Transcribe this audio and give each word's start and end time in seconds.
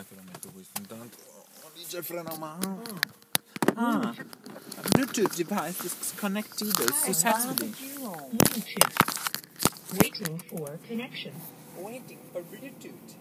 Dai 0.00 0.08
che 0.08 0.14
lo 0.14 0.22
metto 0.22 0.48
questo 0.50 0.80
intanto. 0.80 1.18
Oh, 1.62 1.70
lì 1.74 1.84
c'è 1.84 1.98
il 1.98 2.04
freno 2.04 2.30
a 2.30 2.38
mano. 2.38 2.82
Ah, 3.74 4.14
Bluetooth 4.92 5.36
device 5.36 5.84
is 5.84 6.14
connected 6.16 6.72
successfully. 6.94 7.70
Bluetooth. 8.30 8.94
Waiting 10.00 10.42
for 10.46 10.78
connection. 10.86 11.34
Waiting 11.76 12.18
for 12.32 12.42
Bluetooth. 12.42 13.14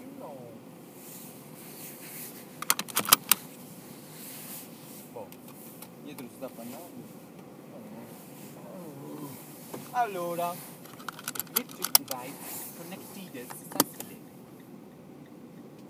You 0.00 0.10
know. 0.18 0.36
Boh, 5.12 5.28
dietro 6.02 6.26
si 6.26 6.34
sta 6.38 6.46
appannando. 6.46 7.06
Allora, 9.92 10.54
Bluetooth 11.58 11.90
device 11.98 12.70
connected 12.76 13.46
successfully. 13.50 14.20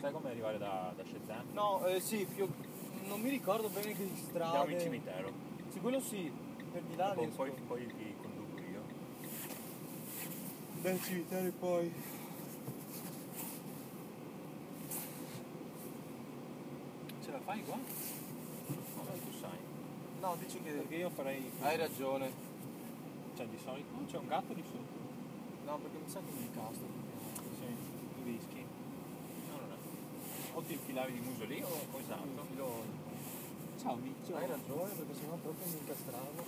Sai 0.01 0.13
come 0.13 0.31
arrivare 0.31 0.57
da, 0.59 0.93
da 0.97 1.03
Shenzhen? 1.05 1.49
no, 1.53 1.85
eh, 1.99 2.01
sì, 2.01 2.27
più, 2.33 2.49
non 3.07 3.21
mi 3.21 3.29
ricordo 3.29 3.69
bene 3.69 3.93
che 3.93 4.09
strade. 4.15 4.57
Andiamo 4.57 4.71
in 4.71 4.81
cimitero. 4.81 5.33
Sì, 5.73 5.81
quello 5.81 6.01
sì, 6.01 6.33
per 6.73 6.83
di 6.83 6.95
là 6.95 7.13
riesco. 7.13 7.35
poi, 7.35 7.51
poi 7.67 7.87
ti 7.87 8.15
conduco 8.23 8.61
io. 8.61 8.83
Dal 10.81 11.03
cimitero 11.03 11.47
e 11.47 11.51
poi. 11.51 11.93
Ce 17.25 17.31
la 17.33 17.41
fai 17.41 17.65
qua? 17.65 17.77
No, 17.77 19.03
dai, 19.05 19.21
tu 19.21 19.33
sai. 19.39 19.59
No, 20.21 20.37
dici 20.39 20.63
che. 20.63 20.71
Perché 20.71 20.95
io 20.95 21.11
farei... 21.11 21.51
Hai 21.61 21.77
ragione. 21.77 22.47
Cioè 23.37 23.47
di 23.47 23.59
solito... 23.59 23.89
No, 23.93 24.07
c'è 24.07 24.19
un 24.19 24.27
gatto 24.29 24.53
di 24.53 24.63
sotto. 24.63 24.99
No, 25.65 25.79
perché 25.79 25.99
mi 25.99 26.09
sa 26.09 26.21
che 26.21 26.31
mi 26.31 26.43
incastro. 26.43 26.87
Sì, 27.59 27.67
tu 28.15 28.25
rischi. 28.25 28.65
No, 29.51 29.57
non 29.57 29.73
è. 29.73 29.77
O 30.59 30.63
ti 30.63 30.73
infilavi 30.73 31.13
di 31.13 31.21
muso 31.21 31.45
lì 31.45 31.63
o 31.63 31.69
o 31.69 31.99
esatto. 32.01 32.47
Ciao 33.81 33.95
Miccio. 33.95 34.35
Hai 34.35 34.49
ragione, 34.49 34.93
perché 34.93 35.15
sennò 35.15 35.35
proprio 35.37 35.67
mi 35.69 35.79
incastravo. 35.79 36.43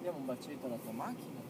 Diamo 0.00 0.16
un 0.16 0.24
bacetto 0.24 0.64
alla 0.64 0.76
tua 0.76 0.92
macchina. 0.92 1.40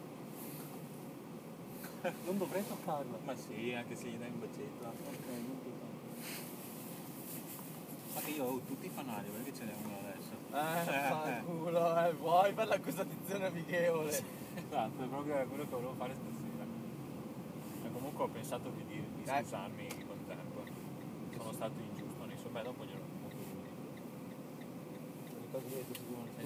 Non 2.25 2.37
dovrei 2.37 2.67
toccarla. 2.67 3.19
Ma 3.23 3.33
sì, 3.37 3.71
anche 3.71 3.95
se 3.95 4.09
gli 4.09 4.17
dai 4.17 4.31
un 4.31 4.39
bacetto. 4.41 4.83
Ok, 4.83 5.27
non 5.29 5.59
toccarla. 5.63 6.01
Ma 8.15 8.19
che 8.19 8.31
io 8.31 8.43
ho 8.43 8.59
tutti 8.67 8.85
i 8.85 8.89
fanali, 8.89 9.29
perché 9.29 9.53
ce 9.53 9.63
n'è 9.63 9.73
uno 9.81 9.97
adesso. 9.97 10.31
Eh, 10.51 10.83
fa 11.07 11.41
culo, 11.45 12.05
eh, 12.05 12.13
vuoi 12.15 12.51
per 12.51 12.67
l'accusazione 12.67 13.45
amichevole. 13.45 14.09
Esatto, 14.55 15.03
è 15.03 15.07
proprio 15.07 15.47
quello 15.47 15.63
che 15.63 15.69
volevo 15.69 15.93
fare 15.93 16.13
comunque 18.13 18.23
ho 18.23 18.27
pensato 18.29 18.69
di, 18.69 18.85
dire, 18.85 19.07
di 19.15 19.23
Dai. 19.23 19.41
scusarmi 19.41 19.87
con 20.05 20.17
tempo. 20.25 20.63
Sono 21.37 21.51
stato 21.51 21.73
ingiusto 21.79 22.25
nei 22.25 22.37
suoi... 22.37 22.51
Beh, 22.51 22.61
dopo 22.61 22.85
glielo 22.85 23.01
lui. 23.01 23.13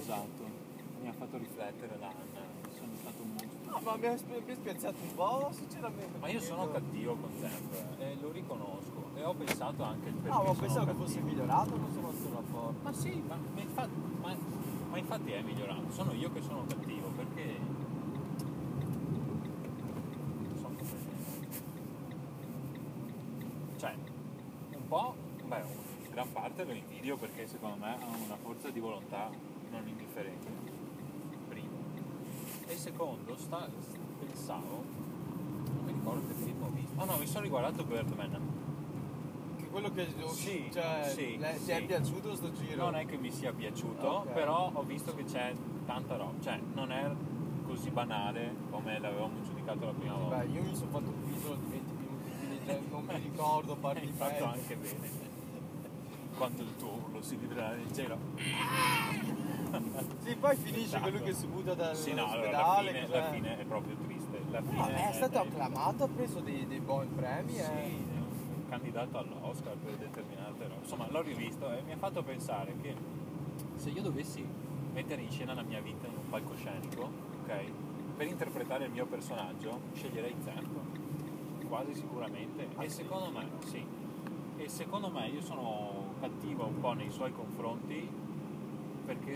Esatto. 0.08 0.66
Mi 1.02 1.08
ha 1.08 1.14
fatto 1.14 1.38
riflettere 1.38 1.98
l'Anna. 2.00 2.56
Sono 2.78 2.92
stato 3.00 3.22
un 3.22 3.32
mostro. 3.32 3.72
No, 3.72 3.80
ma 3.84 3.95
mi 3.98 4.06
ha 4.08 4.18
spi- 4.18 4.42
mi 4.45 4.52
ha 4.52 4.56
spiazzato 4.56 4.95
un 5.02 5.16
po', 5.16 5.50
sinceramente. 5.52 6.18
Ma 6.18 6.28
io 6.30 6.40
sono 6.40 6.72
cattivo 6.72 7.16
con 7.16 7.30
tempo 7.40 7.76
eh, 8.00 8.12
e 8.12 8.18
lo 8.20 8.32
riconosco. 8.32 9.10
E 9.16 9.23
ho 9.23 9.34
pensato 9.34 9.84
anche 9.84 10.08
il 10.08 10.16
perché 10.16 10.30
No, 10.30 10.38
ma 10.38 10.45
sono 10.45 10.60
pensavo 10.60 10.86
che 10.86 10.94
fosse 10.94 11.20
migliorato 11.20 11.72
questo 11.72 12.00
nostro 12.00 12.34
rapporto. 12.34 12.80
Ma 12.84 12.94
sì, 12.94 13.23
ma, 13.28 13.36
ma 13.54 13.62
infatti, 13.62 13.94
ma, 14.22 14.36
ma 14.90 14.98
infatti 14.98 15.32
è 15.32 15.42
migliorato. 15.42 15.92
Sono 15.92 16.14
io 16.14 16.32
che 16.32 16.42
sono 16.42 16.66
cattivo 16.66 17.08
perché. 17.10 17.60
Non 20.42 20.58
so 20.58 20.64
come. 20.64 21.06
Cioè, 23.78 23.95
un 24.76 24.88
po'. 24.88 25.16
Beh, 25.45 25.61
in 26.04 26.11
gran 26.11 26.32
invidio 27.08 27.16
perché 27.18 27.48
secondo 27.48 27.78
me 27.78 27.92
ha 27.94 28.06
una 28.26 28.36
forza 28.36 28.70
di 28.70 28.80
volontà 28.82 29.30
non 29.72 29.88
indifferente. 29.88 30.48
Primo. 31.48 31.78
E 32.68 32.76
secondo, 32.76 33.38
sta, 33.38 33.68
pensavo. 34.20 34.84
Non 34.84 35.86
mi 35.86 35.94
ricordo 35.94 36.28
che 36.28 36.34
film 36.34 36.64
ho 36.64 36.70
visto. 36.73 37.00
Ah 37.02 37.06
no, 37.06 37.17
mi 37.17 37.26
sono 37.26 37.44
riguardato 37.44 37.84
Birdman. 37.86 38.56
Che 39.58 39.67
quello 39.70 39.92
che 39.92 40.08
Sì, 40.34 40.70
cioè, 40.72 41.10
sì, 41.14 41.38
le- 41.38 41.54
ti 41.58 41.64
sì. 41.64 41.72
è 41.72 41.86
piaciuto 41.86 42.36
sto 42.36 42.52
giro? 42.52 42.84
Non 42.84 42.96
è 42.96 43.06
che 43.06 43.17
mi 43.17 43.32
sia 43.32 43.54
piaciuto, 43.54 44.08
Ok. 44.08 44.32
però 44.34 44.70
ho 44.73 44.84
visto 44.84 45.16
che 45.16 45.23
c'è 45.23 45.54
tanta 45.86 46.17
roba, 46.17 46.34
cioè 46.42 46.60
non 46.73 46.92
è 46.92 47.10
così 47.66 47.90
banale 47.90 48.54
come 48.70 49.00
l'avevamo 49.00 49.42
giudicato 49.44 49.86
la 49.86 49.92
prima 49.94 50.16
volta. 50.16 50.38
Beh, 50.40 50.46
io 50.48 50.62
mi 50.62 50.76
sono 50.76 50.92
fatto 50.92 51.10
un 51.10 51.23
video 51.23 51.56
di 51.56 51.70
20 51.70 51.94
minuti, 51.94 52.32
quindi 52.66 52.90
non 52.90 53.06
mi 53.06 53.16
ricordo 53.32 53.76
parti 53.76 54.00
Hai 54.00 54.06
di 54.08 54.12
fatto 54.12 54.44
anche 54.44 54.76
bene. 54.76 55.27
Quando 56.37 56.61
il 56.61 56.75
tuo 56.77 56.92
urlo 56.92 57.21
si 57.21 57.36
vibrerà 57.36 57.70
nel 57.71 57.92
cielo. 57.92 58.17
Sì, 60.20 60.36
poi 60.36 60.55
finisce 60.55 60.86
Esatto. 60.86 61.02
quello 61.09 61.20
che 61.21 61.33
si 61.33 61.48
butta 61.48 61.93
Sì, 61.95 62.14
no, 62.14 62.30
allora 62.30 62.52
la 62.52 62.77
fine, 62.80 63.08
la 63.08 63.23
fine 63.31 63.58
è 63.59 63.65
proprio 63.65 63.95
triste. 63.95 64.39
No, 64.49 64.86
è 64.87 65.11
stato 65.14 65.33
è- 65.33 65.45
acclamato, 65.48 66.03
ha 66.03 66.08
preso 66.08 66.39
dei, 66.39 66.67
dei 66.67 66.80
buoni 66.80 67.09
premi. 67.15 67.53
Sì, 67.53 67.59
eh. 67.59 67.64
è 67.64 68.20
un 68.20 68.65
candidato 68.70 69.17
all'Oscar 69.17 69.75
per 69.77 69.95
determinate 69.95 70.64
robe. 70.64 70.80
Insomma, 70.81 71.08
l'ho 71.09 71.21
rivisto 71.21 71.71
e 71.71 71.81
mi 71.81 71.93
ha 71.93 71.98
fatto 71.98 72.21
pensare 72.23 72.75
che 72.81 72.95
se 73.75 73.89
io 73.89 74.02
dovessi 74.02 74.45
mettere 74.93 75.21
in 75.21 75.31
scena 75.31 75.54
la 75.54 75.64
mia 75.64 75.81
vita 75.81 76.05
in 76.08 76.14
un 76.17 76.30
palcoscenico, 76.30 77.09
ok? 77.43 77.54
Per 78.15 78.27
interpretare 78.27 78.86
il 78.86 78.92
mio 78.92 79.05
personaggio, 79.05 79.80
sceglierei 79.93 80.36
Zerto. 80.43 81.05
Quasi 81.67 81.95
sicuramente. 81.95 82.67
Ah, 82.75 82.83
e 82.83 82.89
sì? 82.89 82.98
secondo 82.98 83.31
me, 83.37 83.48
sì. 83.65 83.86
E 84.58 84.69
secondo 84.69 85.09
me 85.09 85.27
io 85.27 85.42
sono 85.42 85.97
cattivo 86.20 86.66
un 86.66 86.80
po' 86.80 86.94
nei 86.94 87.10
suoi 87.11 87.32
confronti 87.32 88.10
perché, 89.05 89.36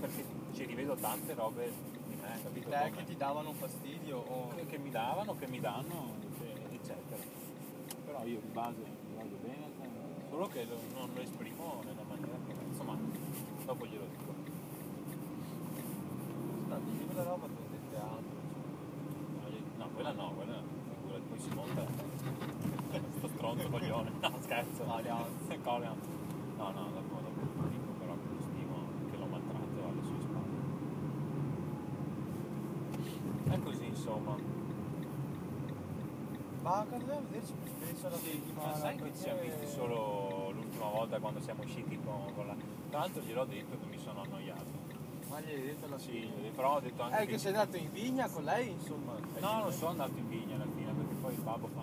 perché 0.00 0.24
ci 0.52 0.64
rivedo 0.66 0.94
tante 0.96 1.34
robe 1.34 1.72
di 2.06 2.14
me, 2.16 2.40
capito? 2.42 2.68
Come- 2.68 2.90
che 2.90 3.04
ti 3.04 3.16
davano 3.16 3.52
fastidio 3.52 4.18
o... 4.18 4.48
che, 4.54 4.66
che 4.66 4.78
mi 4.78 4.90
davano, 4.90 5.36
che 5.36 5.46
mi 5.48 5.60
danno, 5.60 6.14
eccetera. 6.70 7.22
Però 8.04 8.24
io 8.24 8.40
di 8.40 8.48
base, 8.52 8.76
di 8.82 9.14
base 9.14 9.36
bene, 9.42 9.70
solo 10.28 10.46
che 10.48 10.64
lo- 10.64 10.80
non 10.98 11.10
lo 11.14 11.20
esprimo 11.20 11.80
nella 11.84 12.02
maniera 12.08 12.36
che... 12.46 12.54
Insomma, 12.68 12.96
dopo 13.64 13.86
glielo 13.86 14.04
dico. 14.10 14.34
Tanto 16.68 16.90
di 16.90 17.04
quella 17.06 17.22
roba 17.22 17.46
tu 17.46 17.70
del 17.70 17.80
teatro. 17.90 18.40
No, 19.78 19.84
No, 19.84 19.88
quella 19.94 20.12
no, 20.12 20.32
quella 20.34 20.60
figurati, 21.00 21.22
poi 21.28 21.38
si 21.40 21.48
monta 21.54 21.84
sto 23.18 23.28
stronzo 23.28 23.68
coglione. 23.68 24.10
No, 24.20 24.32
scherzo. 24.40 24.84
Allianz. 24.90 25.41
Colian. 25.72 25.96
No, 26.58 26.70
no, 26.70 26.90
dopo, 26.92 27.14
dopo 27.22 27.62
lo 27.62 27.68
dico 27.68 27.92
però 27.98 28.12
che 28.12 28.28
lo 28.28 28.40
stimo, 28.42 28.76
che 29.10 29.16
l'ho 29.16 29.24
maltratto 29.24 29.88
alle 29.88 30.02
sue 30.02 30.20
spalle. 30.20 30.58
È 33.54 33.58
così, 33.62 33.86
insomma. 33.86 34.36
Ma 36.60 36.78
andiamo 36.78 37.12
a 37.12 37.20
vederci 37.22 37.54
spesso 37.64 38.08
la 38.10 38.16
settimana? 38.16 38.68
Ma 38.68 38.74
sai 38.76 38.96
che 38.96 39.12
ci 39.14 39.22
siamo 39.22 39.40
visti 39.40 39.66
solo 39.66 40.50
l'ultima 40.52 40.88
volta 40.90 41.18
quando 41.18 41.40
siamo 41.40 41.62
usciti 41.62 41.98
con, 42.04 42.34
con 42.34 42.46
la... 42.46 42.54
Tra 42.90 42.98
l'altro 42.98 43.22
gliel'ho 43.22 43.44
detto 43.46 43.78
che 43.78 43.86
mi 43.86 43.98
sono 43.98 44.20
annoiato. 44.20 44.80
Ma 45.28 45.40
gli 45.40 45.48
hai 45.48 45.62
detto 45.62 45.88
la 45.88 45.98
Sì, 45.98 46.30
però 46.54 46.76
ho 46.76 46.80
detto 46.80 47.00
anche 47.02 47.22
Eh, 47.22 47.26
che 47.26 47.38
sei 47.38 47.54
andato 47.54 47.78
in 47.78 47.90
vigna 47.90 48.28
con 48.28 48.44
lei, 48.44 48.72
insomma. 48.72 49.14
No, 49.40 49.62
non 49.62 49.72
sono 49.72 49.92
andato 49.92 50.18
in 50.18 50.28
vigna 50.28 50.54
alla 50.54 50.66
fine 50.66 50.92
perché 50.92 51.14
poi 51.14 51.32
il 51.32 51.40
babbo 51.40 51.68
fa 51.68 51.80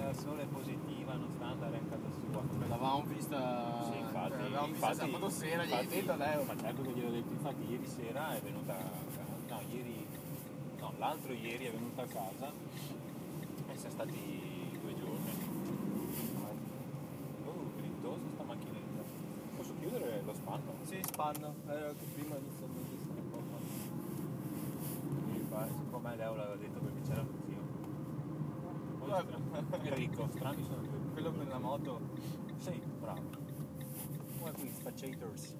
è 0.00 0.46
positiva, 0.46 1.12
non 1.14 1.30
sta 1.30 1.46
andare 1.46 1.76
a 1.76 1.80
casa 1.88 2.08
sua. 2.10 2.42
L'avevamo 2.68 3.02
vista... 3.06 3.82
Sì, 3.90 3.98
infatti, 3.98 4.30
cioè, 4.30 4.40
l'avevamo 4.42 4.72
vista 4.72 4.94
sabato 4.94 5.28
sera, 5.28 5.64
gli 5.64 5.72
hai 5.72 5.86
detto 5.86 6.16
lei. 6.16 6.44
Ma 6.44 6.56
certo 6.56 6.82
che 6.82 6.90
gliel'ho 6.92 7.10
detto, 7.10 7.32
infatti 7.32 7.70
ieri 7.70 7.86
sera 7.86 8.34
è 8.34 8.40
venuta 8.40 8.72
a 8.72 8.76
casa, 8.76 9.24
no, 9.48 9.60
ieri, 9.70 10.06
no, 10.78 10.92
l'altro 10.98 11.32
ieri 11.32 11.64
è 11.66 11.72
venuta 11.72 12.02
a 12.02 12.06
casa 12.06 12.52
e 13.72 13.76
siamo 13.76 13.94
stati 13.94 14.78
due 14.80 14.94
giorni. 14.94 15.30
Oh, 17.44 17.70
grintosa 17.76 18.20
sta 18.34 18.42
macchinetta. 18.44 19.02
Posso 19.56 19.74
chiudere 19.78 20.22
lo 20.24 20.34
spanno? 20.34 20.74
Sì, 20.82 21.00
spanno. 21.02 21.54
Eh, 21.68 21.94
che 21.98 22.04
prima 22.14 22.36
inizia 22.36 22.66
a 22.66 22.68
vedere 22.72 23.20
un 23.20 23.30
po'. 23.30 23.40
Pare, 25.52 25.68
secondo 25.68 25.98
me 26.08 26.16
Leo 26.16 26.34
l'aveva 26.34 26.56
detto 26.56 26.80
perché 26.80 27.00
c'era 27.06 27.20
lo 27.20 27.32
zio. 27.44 27.60
Poi 28.98 28.98
Guarda. 28.98 29.00
strani- 29.00 29.01
Enrico, 29.14 30.28
sono. 30.38 30.54
Quello 31.12 31.32
per 31.32 31.46
la 31.46 31.58
moto. 31.58 32.00
Sì, 32.56 32.80
bravo. 32.98 33.20
Come 34.38 34.52
qui, 34.52 34.72
Spacciators. 34.72 35.56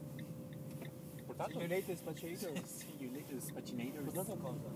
Portato? 1.26 1.50
See 1.50 1.60
you 1.60 1.69
later, 1.69 1.96
spacciator. 1.96 2.64
See 2.64 2.96
you 2.99 3.10
later, 3.12 3.40
Spaccinators. 3.40 4.04
Portato 4.04 4.37
cosa? 4.38 4.70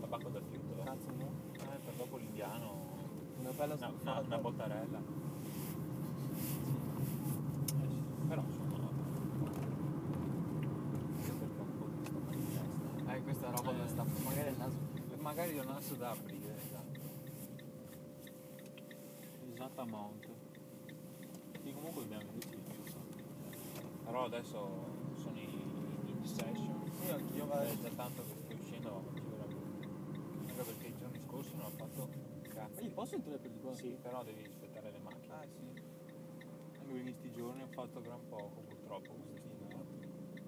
Tabacco 0.00 0.28
da 0.28 0.40
frittolo. 0.40 0.82
Cazzo 0.82 1.10
no? 1.16 1.30
Eh, 1.54 1.78
per 1.84 1.94
dopo 1.94 2.16
l'indiano. 2.18 2.86
Una 3.38 3.50
bella 3.50 3.74
una, 3.74 3.88
stufata. 3.88 4.20
una 4.20 4.38
bottarella. 4.38 4.98
Eh 7.78 8.26
però 8.28 8.42
testa. 8.42 8.88
Eh, 13.12 13.22
questa 13.22 13.50
roba 13.50 13.72
dove 13.72 13.88
sta. 13.88 14.04
Magari 14.22 14.50
il 14.50 14.56
naso. 14.58 14.76
Magari 15.18 15.56
è 15.56 15.60
un 15.60 15.68
asso 15.70 15.94
da 15.94 16.10
aprire, 16.10 16.56
esatto. 19.78 19.82
Esatta 19.82 19.84
mount. 19.84 20.26
Sì, 21.62 21.72
comunque 21.72 22.02
abbiamo 22.02 22.24
venuti 22.26 22.62
giusto. 22.74 22.98
Però 24.04 24.24
adesso 24.24 24.70
sono 25.14 25.38
in, 25.38 25.50
in 26.06 26.24
session. 26.24 26.90
Sì, 27.00 27.10
anch'io 27.10 27.44
È 27.44 27.46
vado. 27.46 27.80
già 27.82 27.90
tanto 27.94 28.22
che 28.24 28.34
sto 28.34 28.54
uscendo, 28.54 28.90
ma 28.90 29.44
più. 29.44 29.58
Anche 30.48 30.62
perché 30.62 30.86
i 30.86 30.96
giorni 30.98 31.20
scorsi 31.26 31.54
non 31.56 31.66
ho 31.66 31.70
fatto 31.70 32.08
cazzo. 32.48 32.74
Ma 32.74 32.80
io 32.86 32.90
posso 32.92 33.14
entrare 33.14 33.38
per 33.38 33.50
di 33.50 33.60
qua? 33.60 33.74
Sì, 33.74 33.96
però 34.00 34.24
devi 34.24 34.44
aspettare 34.44 34.90
le 34.90 34.98
macchine. 34.98 35.34
Ah, 35.34 35.46
sì. 35.46 35.60
Anche 35.60 36.84
perché 36.84 36.96
in 36.96 37.02
questi 37.04 37.32
giorni 37.32 37.62
ho 37.62 37.68
fatto 37.68 38.00
gran 38.00 38.20
poco 38.28 38.60
purtroppo 38.66 39.12
questi 39.12 39.66
notti. 39.68 40.06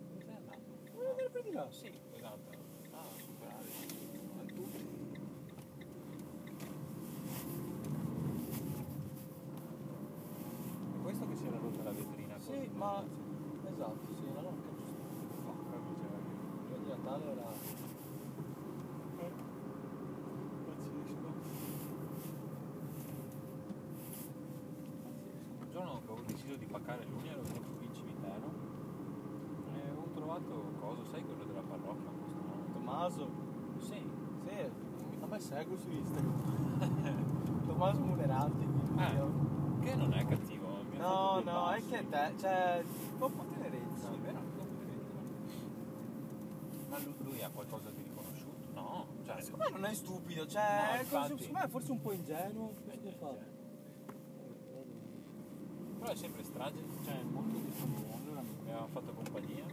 Dove 0.08 0.22
sei 0.24 0.34
andato? 0.34 0.58
Vuoi 0.92 1.06
andare 1.08 1.30
per 1.30 1.42
di 1.42 1.52
là? 1.52 1.70
Sì, 1.70 1.92
esatto. 2.14 2.50
Ah, 2.92 3.06
superare. 3.18 3.66
Ma 4.34 4.42
tu? 4.52 4.68
È 10.92 11.02
questo 11.02 11.26
che 11.28 11.36
si 11.36 11.46
era 11.46 11.58
rotta 11.58 11.82
la 11.82 11.90
vetrina 11.92 12.38
Sì, 12.38 12.50
col- 12.50 12.70
ma. 12.74 13.04
Esatto, 13.72 14.14
sì, 14.16 14.24
era 14.30 14.40
non 14.42 14.60
giusto. 14.60 14.92
Porca 15.44 15.76
miseria. 15.78 16.18
Il 16.76 16.82
di 16.82 16.88
Natale 16.88 17.30
era. 17.30 17.48
Pazzesco. 19.16 19.48
Un 25.60 25.70
giorno 25.70 26.02
che 26.04 26.10
ho 26.12 26.14
deciso 26.50 26.56
di 26.56 26.66
paccare 26.66 27.04
l'unia 27.06 27.32
ero 27.32 27.42
venuto 27.42 27.70
qui 27.76 27.86
in 27.86 27.94
cimitero 27.94 28.50
e 29.74 29.90
ho 29.96 30.08
trovato 30.14 30.72
cosa, 30.80 31.04
sai 31.04 31.22
quello 31.24 31.44
della 31.44 31.60
parrocchia 31.60 32.10
questo? 32.10 32.72
Tommaso. 32.72 33.30
Sì. 33.78 34.02
Sì, 34.46 34.70
a 35.20 35.26
me 35.26 35.38
seguo 35.38 35.76
su 35.76 35.90
Instagram. 35.90 37.62
Tommaso 37.66 38.00
Munerati. 38.00 38.66
Eh, 38.96 39.84
che 39.84 39.94
non 39.94 40.12
è 40.12 40.26
cattivo. 40.26 40.68
No, 40.96 41.40
no, 41.44 41.70
è 41.70 41.80
passi. 41.80 41.88
che 41.88 42.08
te, 42.08 42.32
cioè, 42.38 42.84
un 43.18 43.18
po' 43.18 43.44
tenerezza. 43.44 44.10
Sì, 44.12 44.18
vero, 44.18 44.38
anche 44.38 44.58
un 44.58 44.66
po' 44.66 44.88
Ma 46.88 46.98
lui, 46.98 47.14
lui 47.20 47.42
ha 47.42 47.50
qualcosa 47.50 47.90
di 47.90 48.02
riconosciuto? 48.02 48.68
No, 48.74 49.06
cioè, 49.24 49.40
Secondo 49.40 49.64
me 49.64 49.70
non 49.70 49.84
è 49.84 49.94
stupido, 49.94 50.42
No, 50.42 50.48
cioè, 50.48 50.96
è 50.96 51.00
infatti. 51.00 51.38
secondo 51.38 51.58
me 51.58 51.64
è 51.64 51.68
forse 51.68 51.92
un 51.92 52.00
po' 52.00 52.12
ingenuo. 52.12 52.74
Eh, 52.88 52.98
Cosa 52.98 53.08
eh, 53.08 53.12
fa? 53.12 53.34
però 56.00 56.12
è 56.12 56.16
sempre 56.16 56.39
strage, 56.60 56.84
cioè 57.04 57.22
molto 57.32 57.56
disponibile, 57.64 58.42
mi 58.64 58.70
aveva 58.70 58.86
fatto 58.92 59.12
compagnia. 59.14 59.64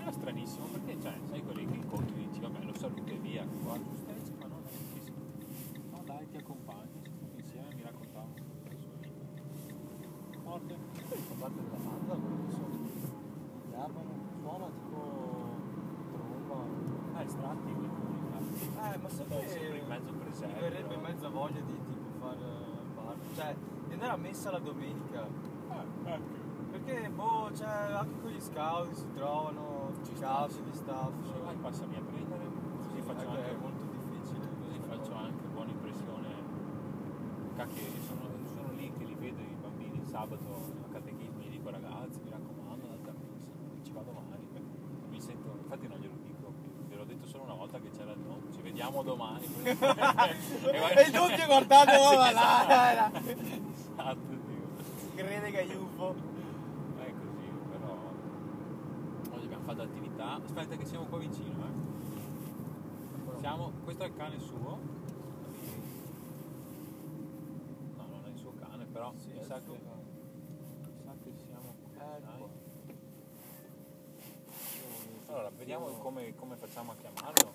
Era 0.00 0.10
stranissimo 0.10 0.64
perché, 0.66 1.00
cioè, 1.00 1.14
sai 1.28 1.42
quelli 1.44 1.66
che 1.66 1.74
incontri 1.76 2.14
e 2.22 2.26
dici, 2.26 2.40
vabbè, 2.40 2.64
lo 2.64 2.74
saluto 2.74 3.12
e 3.12 3.16
via, 3.18 3.46
qua, 3.62 3.78
giusto, 3.78 4.10
e 4.10 4.14
dici, 4.14 4.32
ma 4.40 4.46
no, 4.48 4.54
non 4.56 4.64
è 4.66 4.72
capisco. 4.74 5.12
No, 5.92 6.02
dai, 6.04 6.26
ti 6.28 6.36
accompagno, 6.38 7.02
insieme 7.36 7.68
mi 7.76 7.82
raccontavano 7.82 8.34
la 8.34 8.74
sua 8.80 8.90
vita. 8.98 10.38
Forte. 10.42 10.74
Poi 11.08 11.36
parte 11.38 11.62
della 11.62 11.76
banda, 11.76 12.14
quello 12.14 12.46
che 12.46 12.52
so. 12.52 12.66
Chiamano, 13.70 14.12
suona 14.40 14.66
tipo 14.66 15.00
tromba. 16.10 16.58
Ah, 17.14 17.22
estratti, 17.22 17.72
quindi 17.72 17.88
Eh, 18.80 18.98
ma 18.98 19.08
sempre, 19.08 19.48
sempre 19.48 19.78
in 19.78 19.86
mezzo 19.86 20.10
mi 20.12 20.18
presepe. 20.18 20.58
verrebbe 20.60 20.96
mezza 20.96 21.28
voglia 21.28 21.60
di 21.60 21.76
tipo 21.78 22.18
fare 22.18 22.38
bar. 22.96 23.16
Cioè, 23.34 23.54
di 23.90 23.94
andare 23.94 24.12
a 24.12 24.16
messa 24.16 24.52
la 24.52 24.60
domenica. 24.60 25.26
Ah, 25.68 25.84
ecco. 26.04 26.38
Perché, 26.70 27.10
boh, 27.10 27.50
cioè, 27.56 27.66
anche 27.66 28.20
con 28.22 28.30
gli 28.30 28.40
scout 28.40 28.92
si 28.92 29.12
trovano, 29.14 29.90
Ci 30.04 30.12
capi, 30.14 30.54
gli 30.54 30.72
staff. 30.74 31.10
Se 31.26 31.38
vai 31.42 31.56
passami 31.56 31.96
a 31.96 32.00
prendere, 32.00 32.44
così 32.76 33.00
faccio 33.02 33.20
Ecco, 33.22 33.30
anche 33.30 33.50
è 33.50 33.56
molto 33.56 33.84
difficile. 33.90 34.46
Così 34.62 34.78
faccio 34.86 35.14
anche 35.14 35.42
buona 35.52 35.70
impressione. 35.70 36.28
Cacchio, 37.56 37.82
io 37.82 38.02
sono, 38.06 38.28
sono 38.46 38.72
lì 38.76 38.92
che 38.96 39.04
li 39.04 39.14
vedo 39.18 39.40
i 39.42 39.56
bambini 39.60 39.98
il 39.98 40.06
sabato 40.06 40.72
a 40.88 40.92
catechismo, 40.92 41.40
gli 41.40 41.50
dico 41.50 41.70
ragazzi, 41.70 42.20
mi 42.22 42.30
raccomando, 42.30 42.86
andate 42.86 43.10
a 43.10 43.14
messa, 43.18 43.48
ci 43.82 43.92
vado 43.92 44.12
domani. 44.12 44.46
Mi 45.10 45.20
sento, 45.20 45.58
infatti 45.62 45.88
non 45.88 45.98
glielo 45.98 46.14
dico, 46.22 46.54
gliel'ho 46.88 47.04
detto 47.04 47.26
solo 47.26 47.42
una 47.42 47.54
volta 47.54 47.80
che 47.80 47.90
c'era 47.90 48.12
il 48.12 48.20
no, 48.20 48.38
ci 48.52 48.62
vediamo 48.62 49.02
domani. 49.02 49.46
E 50.70 51.02
il 51.02 51.10
dubbio 51.10 51.46
guardando 51.46 51.92
va 52.16 52.30
là, 52.30 52.90
era. 52.92 53.10
Esatto, 53.12 54.18
dico. 54.28 54.68
crede 55.14 55.50
che 55.50 55.60
è 55.60 55.74
UFO. 55.76 56.14
È 56.96 57.12
così, 57.12 57.50
però 57.70 57.98
oggi 59.32 59.44
abbiamo 59.44 59.64
Aspetta 60.32 60.76
che 60.76 60.84
siamo 60.84 61.06
qua 61.06 61.18
vicino, 61.18 61.64
eh. 61.64 63.38
Siamo, 63.40 63.72
questo 63.82 64.04
è 64.04 64.06
il 64.06 64.16
cane 64.16 64.38
suo. 64.38 64.78
No, 67.96 68.06
non 68.06 68.22
è 68.26 68.28
il 68.28 68.36
suo 68.36 68.52
cane, 68.60 68.84
però 68.84 69.12
Sì, 69.16 69.32
mi, 69.32 69.42
sa 69.42 69.60
che, 69.60 69.70
mi 69.70 69.78
sa 71.04 71.14
che 71.22 71.32
siamo 71.46 71.74
qua. 71.94 72.16
Ecco. 72.16 72.48
Allora, 75.26 75.50
vediamo 75.56 75.86
come, 75.98 76.34
come 76.36 76.56
facciamo 76.56 76.92
a 76.92 76.94
chiamarlo. 76.94 77.50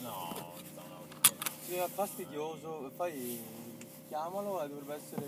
No, 0.00 0.52
zona 0.74 0.94
auricchiera. 0.96 1.50
Sì, 1.60 1.74
è 1.74 1.88
fastidioso. 1.88 2.90
Poi 2.96 3.40
chiamalo 4.08 4.62
e 4.62 4.68
dovrebbe 4.68 4.94
essere. 4.94 5.26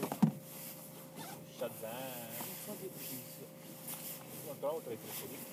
Shazam. 1.57 1.91
Non 1.93 2.55
so 2.65 2.77
che 2.81 2.91
Lo 4.53 4.59
trovo 4.59 4.81
tra 4.81 4.93
i 4.93 4.97
preferiti. 4.97 5.51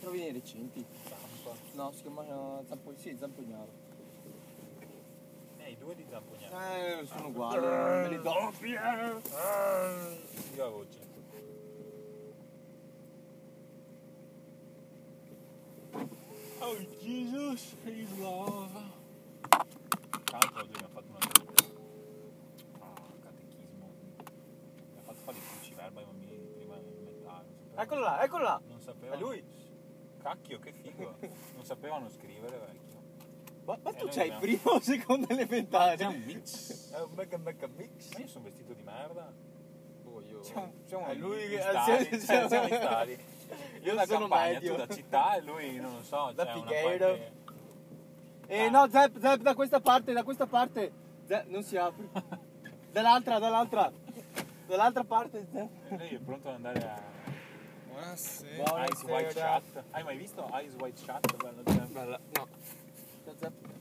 Trovi 0.00 0.18
nei 0.18 0.32
recenti. 0.32 0.84
Zampa. 1.08 1.56
No, 1.74 1.92
si 1.92 2.02
chiama 2.02 2.24
Zampo... 2.66 2.92
sì, 2.96 3.16
Zampognaro. 3.16 3.70
Eh, 5.58 5.70
i 5.70 5.76
due 5.78 5.94
di 5.94 6.04
Zampognano. 6.10 6.74
Eh, 6.74 7.06
sono 7.06 7.28
uguali. 7.28 7.60
Me 7.60 8.08
li 8.08 8.20
doppi. 8.22 8.68
Io 8.70 8.80
la 10.56 10.68
voce. 10.68 10.98
Oh 16.62 16.76
Jesus 17.00 17.74
is 17.86 18.18
love. 18.18 18.68
Tra 20.24 20.38
l'altro 20.38 20.60
oggi 20.60 20.72
abbiamo 20.74 20.88
fatto 20.92 21.08
una 21.08 21.18
ah, 22.80 23.12
catechismo. 23.22 23.90
Abbiamo 24.18 25.06
fatto 25.06 25.20
fare 25.24 25.36
il 25.38 25.42
cruciverba 25.44 26.00
ai 26.00 26.06
bambini 26.06 26.38
di 26.38 26.46
prima 26.58 26.76
elementare. 26.76 27.44
non 27.46 27.54
sapevano- 27.56 27.69
Eccolo 27.82 28.00
là, 28.02 28.22
eccolo 28.22 28.44
là. 28.44 28.60
Non 28.68 28.80
sapevano. 28.80 29.14
È 29.14 29.18
lui. 29.20 29.44
Cacchio, 30.22 30.58
che 30.58 30.72
figo. 30.72 31.16
non 31.54 31.64
sapevano 31.64 32.08
scrivere, 32.08 32.58
vecchio. 32.58 32.88
Ma, 33.64 33.78
ma 33.82 33.90
Eh, 33.90 33.94
tu 33.96 34.06
c'hai 34.08 34.26
il 34.28 34.32
abbiamo- 34.34 34.40
primo 34.40 34.70
o 34.76 34.80
secondo 34.80 35.28
elementare? 35.28 35.96
È 35.96 36.06
un 36.06 36.22
mix. 36.24 36.92
È 36.92 37.00
un 37.00 37.10
mega 37.14 37.36
mega 37.38 37.66
mix. 37.68 38.12
Ma 38.14 38.18
io 38.20 38.26
sono 38.28 38.44
vestito 38.44 38.72
di 38.72 38.82
merda. 38.82 39.32
Oh, 40.04 40.20
io... 40.22 40.42
Siamo, 40.42 40.72
siamo 40.86 41.06
È 41.06 41.14
lui 41.14 41.48
che- 41.48 41.60
siamo- 41.60 42.48
cioè, 42.48 42.80
stadi. 42.80 43.12
Io 43.12 43.18
Io 43.82 43.94
da 43.94 44.04
sono 44.06 44.20
campagna, 44.20 44.52
medio. 44.54 44.72
tu 44.72 44.76
da 44.86 44.94
città 44.94 45.34
e 45.36 45.42
lui, 45.42 45.76
non 45.76 45.94
lo 45.94 46.02
so, 46.02 46.32
Da 46.34 46.44
c'è 46.46 46.52
Figueiro. 46.52 47.06
qualche... 47.06 47.32
Eh 48.46 48.64
Ah. 48.64 48.70
no, 48.70 48.88
Zep, 48.88 49.18
Zep, 49.20 49.40
da 49.42 49.54
questa 49.54 49.80
parte, 49.80 50.12
da 50.12 50.22
questa 50.24 50.46
parte. 50.46 50.92
Zep, 51.26 51.46
non 51.46 51.62
si 51.62 51.76
apre. 51.76 52.08
Dall'altra, 52.90 53.38
dall'altra. 53.38 53.90
Dall'altra 54.66 55.04
parte, 55.04 55.46
Zep. 55.52 55.68
E 55.92 55.96
lei 55.96 56.14
è 56.14 56.18
pronto 56.18 56.48
ad 56.48 56.54
andare 56.56 56.78
a 56.80 57.00
Buonasera. 58.00 58.62
Buona- 58.64 58.86
Eyes 58.86 59.02
White. 59.02 59.30
Shut. 59.32 59.84
Hai 59.90 60.02
mai 60.02 60.16
visto 60.16 60.48
Eyes 60.54 60.74
White 60.76 60.96
Shut? 60.96 61.36
Bello, 61.36 61.62
Bella. 61.92 62.18
No. 62.34 62.48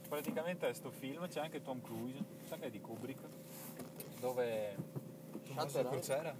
Praticamente 0.09 0.67
è 0.67 0.73
sto 0.73 0.91
film, 0.91 1.25
c'è 1.29 1.39
anche 1.39 1.61
Tom 1.61 1.79
Cruise, 1.81 2.21
sa 2.45 2.57
che 2.57 2.65
è 2.65 2.69
di 2.69 2.81
Kubrick, 2.81 3.21
dove... 4.19 4.75
Tommaso 5.45 5.83
Crociera? 5.87 6.35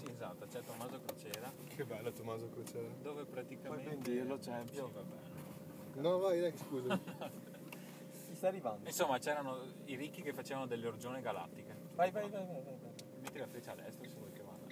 Sì, 0.00 0.10
esatto, 0.10 0.46
c'è 0.46 0.62
Tommaso 0.62 1.00
Crociera, 1.00 1.50
Che 1.74 1.84
bello 1.84 2.12
Tommaso 2.12 2.48
Crociera. 2.50 2.86
dove 3.02 3.24
Puoi 3.24 3.34
praticamente... 3.34 3.88
ben 3.88 4.00
dirlo, 4.00 4.40
Sì, 4.40 4.50
Champion. 4.50 4.92
va 4.92 5.02
bene. 5.02 6.00
No, 6.02 6.18
vai, 6.18 6.40
dai, 6.40 6.56
scusa. 6.56 6.98
Chi 8.28 8.34
sta 8.34 8.48
arrivando? 8.48 8.86
Insomma, 8.86 9.18
c'erano 9.18 9.64
i 9.86 9.96
ricchi 9.96 10.22
che 10.22 10.32
facevano 10.32 10.66
delle 10.66 10.86
orgione 10.86 11.20
galattiche. 11.20 11.74
Vai, 11.94 12.10
vai, 12.10 12.28
vai, 12.28 12.44
vai, 12.46 12.62
vai. 12.62 12.78
vai. 12.80 12.92
Metti 13.22 13.38
la 13.38 13.46
freccia 13.48 13.72
a 13.72 13.74
destra 13.74 14.06
se 14.06 14.14
vuoi 14.16 14.30
che 14.32 14.42
vada. 14.42 14.66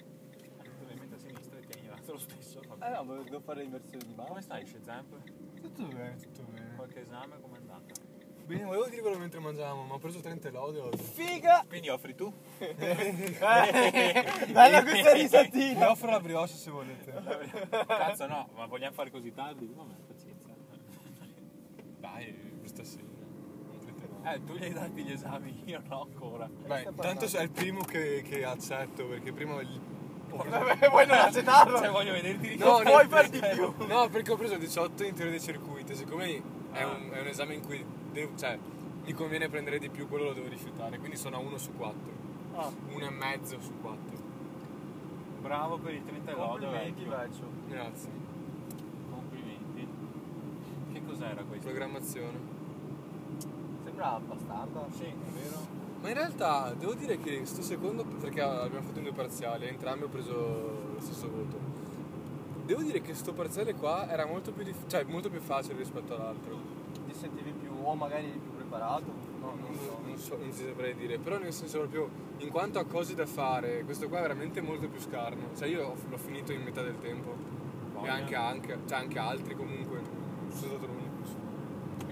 Ovviamente 0.83 1.15
a 1.15 1.19
l'altro 2.07 2.13
lo 2.13 2.19
stesso. 2.19 2.61
Eh 2.61 2.89
no, 2.89 3.23
devo 3.23 3.39
fare 3.41 3.61
l'inversione 3.61 4.05
di 4.05 4.13
mano. 4.13 4.29
Come 4.29 4.41
stai, 4.41 4.65
Shazamp? 4.65 5.15
Tutto 5.61 5.83
bene, 5.83 6.15
tutto 6.15 6.43
bene. 6.43 6.75
Qualche 6.75 7.01
esame 7.01 7.39
com'è 7.41 7.57
andata? 7.57 7.93
Bene, 8.45 8.63
volevo 8.63 8.87
dirvelo 8.87 9.17
mentre 9.17 9.39
mangiavamo, 9.41 9.83
ma 9.83 9.95
ho 9.95 9.99
preso 9.99 10.21
30 10.21 10.49
lode 10.51 10.79
oggi. 10.79 11.03
Figa! 11.03 11.65
Quindi 11.67 11.89
offri 11.89 12.15
tu? 12.15 12.33
Eh, 12.59 12.75
Bella 14.51 14.83
questa 14.83 15.11
risatina! 15.11 15.91
offro 15.91 16.11
la 16.11 16.19
brioche 16.21 16.53
se 16.53 16.71
volete. 16.71 17.11
Cazzo 17.85 18.25
no, 18.25 18.47
ma 18.55 18.65
vogliamo 18.67 18.93
fare 18.93 19.11
così 19.11 19.33
tardi? 19.33 19.69
Vabbè, 19.75 19.93
pazienza. 20.07 20.53
Dai, 21.99 22.59
questa 22.59 22.83
sera. 22.85 23.15
Eh, 24.23 24.43
tu 24.43 24.55
gli 24.55 24.63
hai 24.63 24.73
dati 24.73 25.03
gli 25.03 25.11
esami, 25.11 25.61
io 25.65 25.81
no 25.87 26.01
ancora. 26.01 26.47
Beh, 26.47 26.83
intanto 26.83 27.25
è 27.25 27.41
il 27.41 27.49
primo 27.49 27.81
che, 27.81 28.21
che 28.23 28.43
accetto, 28.43 29.07
perché 29.07 29.31
prima 29.31 29.59
il 29.61 29.96
Vabbè, 30.43 30.89
vuoi 30.89 31.05
non 31.07 31.17
accetarlo? 31.17 31.77
Cioè, 31.77 31.89
voglio 31.89 32.11
vederti 32.13 32.47
di 32.49 32.57
No, 32.57 32.79
puoi 32.83 33.07
fare 33.07 33.29
di 33.29 33.39
più. 33.39 33.73
No, 33.87 34.07
perché 34.09 34.31
ho 34.31 34.35
preso 34.35 34.57
18 34.57 35.03
in 35.03 35.13
teoria 35.13 35.31
dei 35.31 35.41
circuiti. 35.41 35.95
Siccome 35.95 36.41
è 36.71 36.83
un, 36.83 37.09
è 37.11 37.19
un 37.21 37.27
esame 37.27 37.53
in 37.55 37.65
cui 37.65 37.83
devo- 38.11 38.37
cioè, 38.37 38.57
mi 39.05 39.13
conviene 39.13 39.49
prendere 39.49 39.79
di 39.79 39.89
più, 39.89 40.07
quello 40.07 40.25
lo 40.25 40.33
devo 40.33 40.47
rifiutare. 40.47 40.97
Quindi 40.99 41.17
sono 41.17 41.37
a 41.37 41.39
1 41.39 41.57
su 41.57 41.73
4. 41.75 41.95
Ah, 42.55 42.71
1 42.93 43.05
e 43.05 43.09
mezzo 43.09 43.57
su 43.61 43.71
4. 43.81 44.25
Bravo 45.41 45.77
per 45.77 45.93
il 45.93 46.03
30 46.03 46.31
lode 46.33 46.65
complimenti, 46.65 47.03
vecchio. 47.03 47.17
vecchio. 47.17 47.47
Grazie. 47.67 48.09
Complimenti. 49.09 49.87
Che 50.93 51.05
cos'era 51.05 51.43
questo? 51.43 51.67
Programmazione. 51.67 52.55
Sembra 53.83 54.15
abbastanza. 54.15 54.85
Sì, 54.97 55.03
è 55.05 55.13
vero. 55.33 55.85
Ma 56.07 56.13
in 56.13 56.19
realtà 56.19 56.73
devo 56.73 56.93
dire 56.93 57.19
che 57.19 57.45
sto 57.45 57.61
secondo, 57.61 58.05
perché 58.05 58.39
abbiamo 58.39 58.85
fatto 58.85 58.99
in 58.99 59.03
due 59.03 59.11
parziali, 59.11 59.65
e 59.65 59.67
entrambi 59.67 60.05
ho 60.05 60.07
preso 60.07 60.31
lo 60.93 60.99
stesso 61.01 61.29
voto. 61.29 61.59
Devo 62.63 62.81
dire 62.81 63.01
che 63.01 63.13
sto 63.13 63.33
parziale 63.33 63.73
qua 63.75 64.09
era 64.09 64.25
molto 64.25 64.53
più, 64.53 64.63
dif- 64.63 64.87
cioè, 64.87 65.03
molto 65.03 65.29
più 65.29 65.41
facile 65.41 65.75
rispetto 65.75 66.15
all'altro. 66.15 66.57
Ti 67.07 67.13
sentivi 67.13 67.51
più, 67.51 67.71
o 67.83 67.93
magari 67.95 68.27
più 68.41 68.55
preparato? 68.55 69.03
No, 69.41 69.47
Non, 69.47 69.59
non 69.59 69.75
so. 69.75 69.99
non 70.05 70.17
so, 70.17 70.37
non 70.37 70.49
ti 70.49 70.63
saprei 70.65 70.95
dire, 70.95 71.17
però 71.17 71.39
nel 71.39 71.51
senso 71.51 71.79
proprio 71.79 72.09
in 72.37 72.51
quanto 72.51 72.79
a 72.79 72.85
cose 72.85 73.13
da 73.13 73.25
fare, 73.25 73.83
questo 73.83 74.07
qua 74.07 74.19
è 74.19 74.21
veramente 74.21 74.61
molto 74.61 74.87
più 74.87 75.01
scarno. 75.01 75.49
Cioè 75.57 75.67
io 75.67 75.87
ho- 75.87 75.95
l'ho 76.09 76.17
finito 76.17 76.53
in 76.53 76.61
metà 76.63 76.83
del 76.83 76.97
tempo. 76.99 77.31
E 77.31 77.93
Voglia. 77.95 78.13
anche, 78.13 78.35
anche, 78.35 78.79
cioè 78.87 78.97
anche 78.97 79.19
altri 79.19 79.55
comunque. 79.57 79.97
Non 79.99 80.51
sono 80.51 80.71
stato 80.71 80.85
l'unico. 80.85 81.15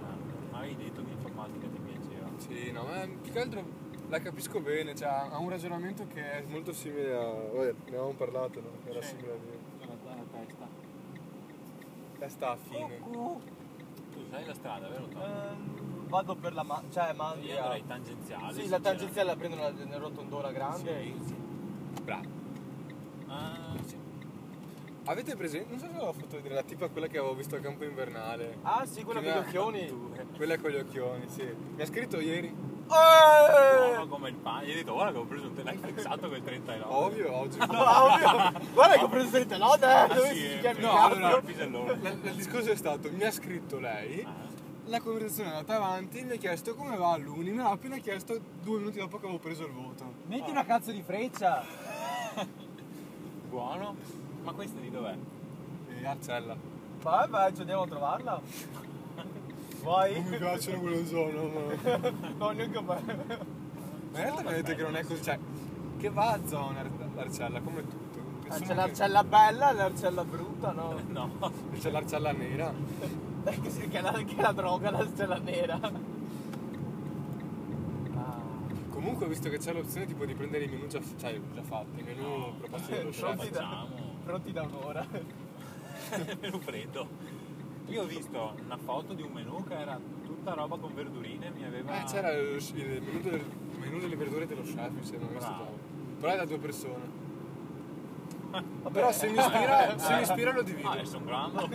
Ah, 0.02 0.16
Ma 0.52 0.58
avevi 0.58 0.76
detto 0.84 1.02
che 1.02 1.12
informatica 1.12 1.66
ti 1.68 1.80
piaceva. 1.80 2.28
Sì, 2.36 2.72
no, 2.74 2.84
ma 2.84 3.08
più 3.22 3.32
che 3.32 3.40
altro 3.40 3.84
la 4.10 4.20
capisco 4.20 4.60
bene, 4.60 4.96
cioè 4.96 5.08
ha 5.08 5.38
un 5.38 5.50
ragionamento 5.50 6.06
che 6.14 6.22
è 6.32 6.44
molto 6.48 6.72
simile 6.74 7.14
a. 7.14 7.24
Vabbè, 7.32 7.74
ne 7.86 7.88
avevamo 7.88 8.14
parlato, 8.14 8.62
no? 8.62 8.70
Era 8.90 9.02
Sì. 9.02 9.16
simile 9.16 9.32
a 9.32 9.38
mio. 9.38 9.98
La, 10.06 10.16
la 10.16 10.24
testa. 10.46 10.68
Testa 12.20 12.50
a 12.52 12.56
fine. 12.56 12.98
Cucù. 13.00 13.42
Tu 14.12 14.20
sai 14.30 14.46
la 14.46 14.54
strada, 14.54 14.88
vero 14.88 15.08
Tom? 15.08 15.22
Ehm, 15.22 16.08
vado 16.08 16.36
per 16.36 16.54
la 16.54 16.64
ma- 16.64 16.82
cioè 16.90 17.10
Io 17.10 17.16
Mandria. 17.16 17.64
andrei 17.64 17.86
tangenziale. 17.86 18.54
Sì, 18.54 18.68
la 18.70 18.80
tangenziale 18.80 19.30
la 19.30 19.36
prendono 19.36 19.70
nella, 19.72 19.98
rotondona 19.98 20.52
grande. 20.52 21.04
Sì. 21.26 21.36
Bravo. 22.04 22.28
Ah, 23.28 23.76
sì. 23.86 23.98
Avete 25.08 25.36
presente? 25.36 25.70
Non 25.70 25.80
so 25.80 25.86
se 25.88 25.96
avevo 25.96 26.14
fatto 26.14 26.36
vedere 26.38 26.56
la 26.56 26.64
tipa 26.64 26.88
quella 26.90 27.08
che 27.08 27.18
avevo 27.18 27.36
visto 27.36 27.56
al 27.56 27.62
campo 27.62 27.84
invernale. 27.84 28.58
Ah 28.62 28.86
sì, 28.86 29.04
quella 29.04 29.22
con 29.22 29.32
gli 29.32 29.38
occhioni. 29.38 30.12
Quella 30.36 30.58
con 30.58 30.70
gli 30.72 30.76
occhioni, 30.78 31.28
sì. 31.28 31.44
Mi 31.76 31.82
ha 31.82 31.86
scritto 31.86 32.20
ieri. 32.20 32.54
Eh! 32.88 34.08
Come 34.08 34.30
il 34.30 34.36
pane. 34.36 34.66
Gli 34.66 34.70
hai 34.70 34.76
detto, 34.76 34.94
guarda 34.94 35.12
che 35.14 35.18
ho 35.18 35.26
preso 35.26 35.48
un 35.48 35.54
te 35.56 35.64
l'hai 35.64 35.78
flexato 35.78 36.28
quel 36.28 36.44
39. 36.44 36.94
Ovvio, 36.96 37.36
oggi. 37.36 37.58
Ah, 37.68 38.04
ovvio. 38.06 38.60
Guarda 38.74 38.96
che 38.98 39.04
ho 39.04 39.10
preso 39.10 39.38
il 39.38 39.46
telone, 39.46 40.04
eh. 40.04 40.14
Dove 40.14 40.28
sì, 40.34 40.40
si 40.40 40.60
chiama 40.60 40.80
no, 40.80 41.16
il 41.16 41.24
allora- 41.24 41.42
il 42.02 42.36
discorso 42.36 42.72
è 42.72 42.76
stato, 42.76 43.10
mi 43.12 43.24
ha 43.24 43.32
scritto 43.32 43.80
lei, 43.80 44.24
Ah, 44.24 44.32
la 44.86 45.02
conversazione 45.02 45.50
è 45.50 45.54
andata 45.54 45.76
avanti, 45.76 46.24
mi 46.24 46.34
ha 46.34 46.38
chiesto 46.38 46.76
come 46.76 46.96
va 46.96 47.18
l'uni, 47.18 47.52
me 47.52 47.64
l'ha 47.64 47.72
appena 47.72 47.98
chiesto 47.98 48.40
due 48.62 48.78
minuti 48.78 49.00
dopo 49.00 49.18
che 49.18 49.24
avevo 49.26 49.40
preso 49.40 49.66
il 49.66 49.72
voto. 49.72 50.14
Metti 50.28 50.52
una 50.52 50.64
cazzo 50.64 50.92
di 50.92 51.02
freccia. 51.02 51.64
buono. 53.50 53.96
Ma 54.44 54.52
questa 54.52 54.80
di 54.80 54.92
dov'è? 54.92 55.16
E 55.90 56.06
Arcella. 56.06 56.56
Vai, 57.02 57.30
vai, 57.30 57.54
ci 57.54 57.62
andiamo 57.62 57.82
a 57.84 57.88
trovarla. 57.88 58.42
Vai. 59.86 60.14
Non 60.20 60.24
mi 60.32 60.38
piacciono 60.38 60.80
quello 60.80 61.06
sono, 61.06 61.48
ma... 61.48 61.62
No, 62.38 62.50
neanche 62.52 62.78
a 62.78 62.82
me. 62.82 63.04
Ma 64.12 64.18
in 64.20 64.24
realtà 64.24 64.42
mi 64.42 64.48
ha 64.48 64.52
detto 64.54 64.76
che 64.76 64.82
non 64.82 64.96
è 64.96 65.04
così, 65.04 65.22
cioè, 65.22 65.38
che 66.00 66.10
va 66.10 66.32
a 66.32 66.40
zona 66.48 66.80
Ar- 66.80 66.90
l'Arcella, 67.16 67.60
come 67.62 67.82
tutto. 67.82 68.20
Ah, 68.48 68.56
C'è 68.58 68.66
che- 68.66 68.74
l'arcella 68.74 69.24
bella 69.24 69.70
e 69.70 69.74
l'arcella 69.74 70.24
brutta, 70.24 70.72
no? 70.72 71.00
No. 71.08 71.30
C'è 71.80 71.92
l'Arcella 71.92 72.32
nera. 72.32 72.74
Che 73.46 73.92
è 73.92 74.02
la, 74.02 74.12
che 74.12 74.36
è 74.36 74.42
la 74.42 74.52
droga, 74.54 74.90
l'arcella 74.90 75.38
nera. 75.38 75.80
Ah. 78.16 78.42
Comunque 78.90 79.28
visto 79.28 79.50
che 79.50 79.60
c'è 79.60 79.72
l'opzione 79.72 80.08
tipo 80.08 80.26
di 80.26 80.34
prendere 80.34 80.64
i 80.64 80.68
menu 80.68 80.88
già, 80.88 81.00
cioè, 81.20 81.40
già 81.54 81.62
fatti, 81.62 82.00
i 82.00 82.04
menu 82.04 82.58
proposti 82.58 82.92
dallo 82.94 83.10
chef. 83.12 83.20
Pronti 83.22 83.50
da, 83.52 83.60
facciamo. 83.62 83.88
pronti 84.24 84.52
da 84.52 84.62
un'ora. 84.64 85.06
Meno 86.42 86.60
freddo. 86.60 87.08
Io 87.88 88.02
ho 88.02 88.06
visto 88.06 88.56
una 88.64 88.78
foto 88.78 89.14
di 89.14 89.22
un 89.22 89.32
menù 89.32 89.64
che 89.64 89.76
era 89.76 90.00
tutta 90.26 90.54
roba 90.54 90.78
con 90.78 90.94
verdurine, 90.94 91.52
mi 91.52 91.66
aveva... 91.66 92.02
Eh, 92.02 92.04
c'era 92.06 92.32
il, 92.32 92.56
il 92.76 93.02
menù, 93.04 93.20
del, 93.22 93.34
il 93.34 93.80
menù 93.80 94.00
delle 94.00 94.16
verdure 94.16 94.48
dello 94.48 94.64
chef, 94.64 95.02
se 95.02 95.18
non 95.18 95.28
mi 95.28 95.38
Bravo. 95.38 95.54
stato. 95.54 95.80
Però 96.20 96.34
è 96.34 96.36
da 96.36 96.46
due 96.46 96.58
persone. 96.58 97.24
Vabbè, 98.50 98.90
Però 98.92 99.12
se 99.12 99.28
mi 99.30 99.38
ispira, 99.38 99.98
se 99.98 100.16
mi 100.16 100.22
ispira 100.22 100.52
lo 100.54 100.62
divido. 100.64 100.88
Ah, 100.90 100.92
adesso 100.94 101.18
un 101.18 101.26
grande. 101.26 101.68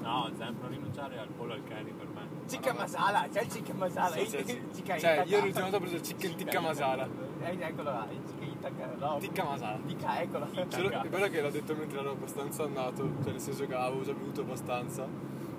No, 0.00 0.30
sempre 0.36 0.60
non 0.62 0.70
rinunciare 0.70 1.18
al 1.18 1.28
pollo 1.28 1.52
al 1.52 1.62
curry 1.64 1.92
per 1.92 2.06
me. 2.06 2.28
Chicken 2.46 2.76
masala, 2.76 3.26
c'è 3.30 3.42
il 3.42 3.48
chicken 3.48 3.76
masala. 3.76 4.16
Sì, 4.16 4.26
sì, 4.26 4.44
sì. 4.70 4.84
Cioè, 4.84 5.24
io 5.26 5.40
l'ultima 5.40 5.62
volta 5.62 5.76
ho 5.76 5.80
preso 5.80 5.96
il 5.96 6.00
chicken 6.00 6.34
tikka 6.36 6.60
masala. 6.60 7.08
Eh, 7.48 7.56
eccolo 7.60 7.90
là, 7.90 8.06
il 8.10 8.20
chicken 8.24 8.48
itaka. 8.48 8.94
No, 8.98 9.18
Tikka 9.18 9.44
masala. 9.44 9.78
Tikka, 9.86 10.20
eccolo. 10.20 10.46
Solo 10.68 10.88
che 10.88 11.08
quello 11.08 11.28
che 11.28 11.40
l'ho 11.40 11.50
detto 11.50 11.74
mentre 11.76 11.98
ero 12.00 12.10
abbastanza 12.10 12.64
andato, 12.64 13.08
cioè 13.22 13.32
nel 13.32 13.40
senso 13.40 13.66
che 13.66 13.74
avevo 13.74 14.02
già 14.02 14.12
bevuto 14.12 14.40
abbastanza. 14.40 15.06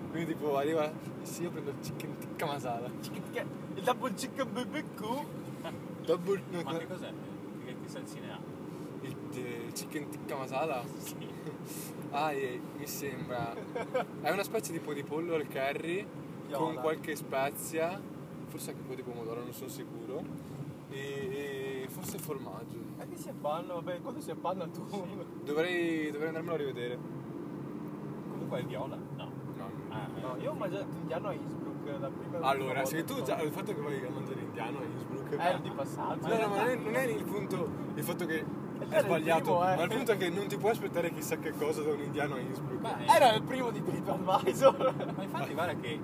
Quindi 0.10 0.34
tipo 0.34 0.58
arriva, 0.58 0.92
sì 1.22 1.44
io 1.44 1.50
prendo 1.52 1.70
il 1.72 1.80
chicken 1.80 2.18
tikka 2.18 2.46
masala. 2.46 2.90
Chicken 3.02 3.48
Il 3.76 3.84
double 3.84 4.14
chicken 4.14 4.52
BBQ. 4.52 5.26
Double, 6.06 6.42
no, 6.50 6.62
Ma 6.64 6.78
che 6.78 6.88
cos'è? 6.88 7.12
Che, 7.66 7.76
che 7.82 7.88
salsine 7.90 8.32
ha? 8.32 8.40
il, 9.02 9.16
il 9.34 9.72
chicken 9.74 10.10
tikka 10.10 10.36
masala? 10.36 10.84
Sì. 10.98 11.16
Ah, 12.12 12.32
eh, 12.32 12.60
mi 12.78 12.88
sembra. 12.88 13.54
È 14.22 14.30
una 14.30 14.44
specie 14.44 14.72
tipo 14.72 14.94
di 14.94 15.04
pollo 15.04 15.36
al 15.36 15.46
curry 15.46 16.04
con 16.50 16.68
Viola. 16.70 16.80
qualche 16.80 17.18
spezia, 17.18 18.00
forse 18.48 18.70
anche 18.70 18.82
un 18.82 18.88
po' 18.88 18.96
di 18.96 19.04
pomodoro, 19.04 19.42
non 19.42 19.52
sono 19.52 19.70
sicuro. 19.70 20.24
E, 20.90 20.98
e 20.98 21.57
forse 21.98 22.20
formaggio. 22.20 22.78
E 23.00 23.08
che 23.08 23.18
si 23.18 23.30
appanna? 23.30 23.74
Vabbè, 23.74 24.02
quando 24.02 24.20
si 24.20 24.30
appanna 24.30 24.68
tu? 24.68 24.86
Dovrei, 25.44 26.12
dovrei 26.12 26.28
andarmelo 26.28 26.54
a 26.54 26.58
rivedere. 26.58 26.98
Comunque 28.30 28.60
è 28.60 28.66
viola? 28.66 28.96
No. 29.16 29.32
No. 29.58 29.70
Ah, 29.90 30.08
No, 30.22 30.38
io 30.40 30.52
ho 30.52 30.54
mangiato 30.54 30.86
indiano 30.94 31.28
a 31.30 31.34
Innsbruck 31.34 32.00
la 32.00 32.10
prima 32.10 32.40
Allora, 32.48 32.86
se 32.86 33.04
tu 33.04 33.22
già 33.24 33.42
il 33.42 33.52
fatto 33.52 33.74
che 33.74 33.82
vai 33.82 34.06
a 34.06 34.10
mangiare 34.10 34.42
indiano 34.42 34.80
a 34.80 34.84
Innsbruck. 34.84 35.36
Ero 35.40 35.58
di 35.58 35.70
passaggio. 35.72 36.28
No, 36.28 36.38
no, 36.38 36.48
ma 36.48 36.56
non 36.58 36.68
è, 36.68 36.76
non 36.76 36.96
è 36.96 37.04
il 37.06 37.24
punto 37.24 37.70
il 37.96 38.04
fatto 38.04 38.26
che 38.26 38.46
era 38.90 39.00
è 39.00 39.04
sbagliato, 39.04 39.42
primo, 39.42 39.72
eh. 39.72 39.76
ma 39.76 39.84
il 39.84 39.90
punto 39.90 40.12
è 40.12 40.18
che 40.18 40.30
non 40.30 40.48
ti 40.48 40.58
puoi 40.58 40.72
aspettare 40.72 41.12
chissà 41.12 41.38
che 41.38 41.52
cosa 41.52 41.82
da 41.82 41.94
un 41.94 42.00
indiano 42.02 42.36
a 42.36 42.40
Innsbruck. 42.40 42.80
Beh, 42.80 43.06
Era 43.12 43.34
il 43.34 43.42
primo 43.42 43.72
di 43.72 43.84
TripAdvisor. 43.84 45.14
Ma 45.16 45.24
infatti 45.24 45.54
guarda 45.54 45.76
che... 45.76 46.00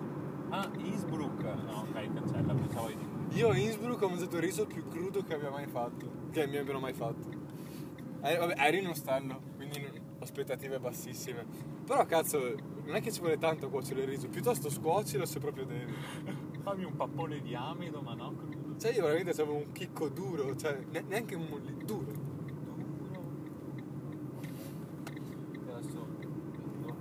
Ah, 0.55 0.69
Innsbruck. 0.77 1.41
No, 1.65 1.79
ok, 1.89 2.13
cancella, 2.13 2.53
pensavo 2.53 2.88
di... 2.89 3.38
Io 3.39 3.50
a 3.50 3.57
Innsbruck 3.57 4.00
ho 4.03 4.10
mangiato 4.10 4.36
il 4.36 4.43
riso 4.43 4.67
più 4.67 4.88
crudo 4.88 5.24
che 5.24 5.33
abbia 5.33 5.50
mai 5.50 5.65
fatto. 5.65 6.12
Che 6.31 6.45
mi 6.45 6.57
abbiano 6.57 6.79
mai 6.79 6.93
fatto. 6.93 7.27
Eh, 8.22 8.38
vabbè, 8.38 8.53
eri 8.57 8.77
in 8.77 8.88
ostello, 8.88 9.41
quindi 9.55 9.81
non- 9.81 10.00
aspettative 10.19 10.79
bassissime. 10.79 11.43
Però 11.83 12.05
cazzo, 12.05 12.38
non 12.86 12.93
è 12.95 13.01
che 13.01 13.12
ci 13.12 13.19
vuole 13.19 13.39
tanto 13.39 13.67
cuocere 13.69 14.01
il 14.01 14.07
riso, 14.07 14.27
piuttosto 14.29 14.69
scuocilo 14.69 15.25
se 15.25 15.39
proprio 15.39 15.65
devi. 15.65 15.91
Fammi 16.62 16.83
un 16.83 16.95
pappone 16.95 17.41
di 17.41 17.55
amido, 17.55 18.01
ma 18.01 18.13
no 18.13 18.36
crudo. 18.36 18.77
Cioè 18.77 18.93
io 18.93 19.01
veramente 19.03 19.31
avevo 19.31 19.55
un 19.55 19.72
chicco 19.72 20.07
duro, 20.10 20.55
cioè 20.55 20.79
ne- 20.91 21.03
neanche 21.07 21.33
un 21.36 21.48
molli, 21.50 21.75
duro. 21.83 22.12
Adesso 25.67 26.07
prendo. 26.19 26.95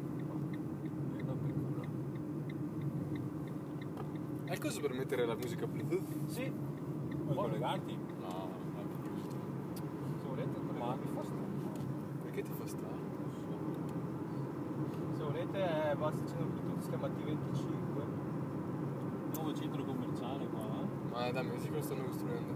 Prendo 1.12 1.35
per 1.35 1.52
culo. 1.52 1.82
Coso 4.72 4.88
per 4.88 4.94
mettere 4.96 5.26
la 5.26 5.34
musica 5.34 5.66
Bluetooth? 5.66 6.00
Sì, 6.28 6.50
Vuoi 6.50 7.36
collegarti? 7.36 7.94
No, 8.20 8.48
se 10.16 10.26
volete 10.26 10.48
Ma 10.78 10.94
mi 10.94 11.06
fa 11.12 11.20
perché 12.22 12.40
ti 12.42 12.50
fa 12.56 12.66
stare? 12.66 12.94
Se 15.12 15.22
volete 15.22 15.90
eh, 15.90 15.94
basta 15.94 16.22
accendere 16.22 16.44
il 16.44 16.50
Bluetooth, 16.62 16.82
si 16.84 16.88
chiama 16.88 17.06
T25. 17.08 19.34
Nuovo 19.34 19.52
centro 19.54 19.84
commerciale 19.84 20.46
qua, 20.46 20.60
eh? 20.80 20.86
Ma 21.10 21.30
da 21.32 21.42
mesi 21.42 21.68
che 21.68 21.74
lo 21.74 21.82
stanno 21.82 22.04
costruendo. 22.04 22.52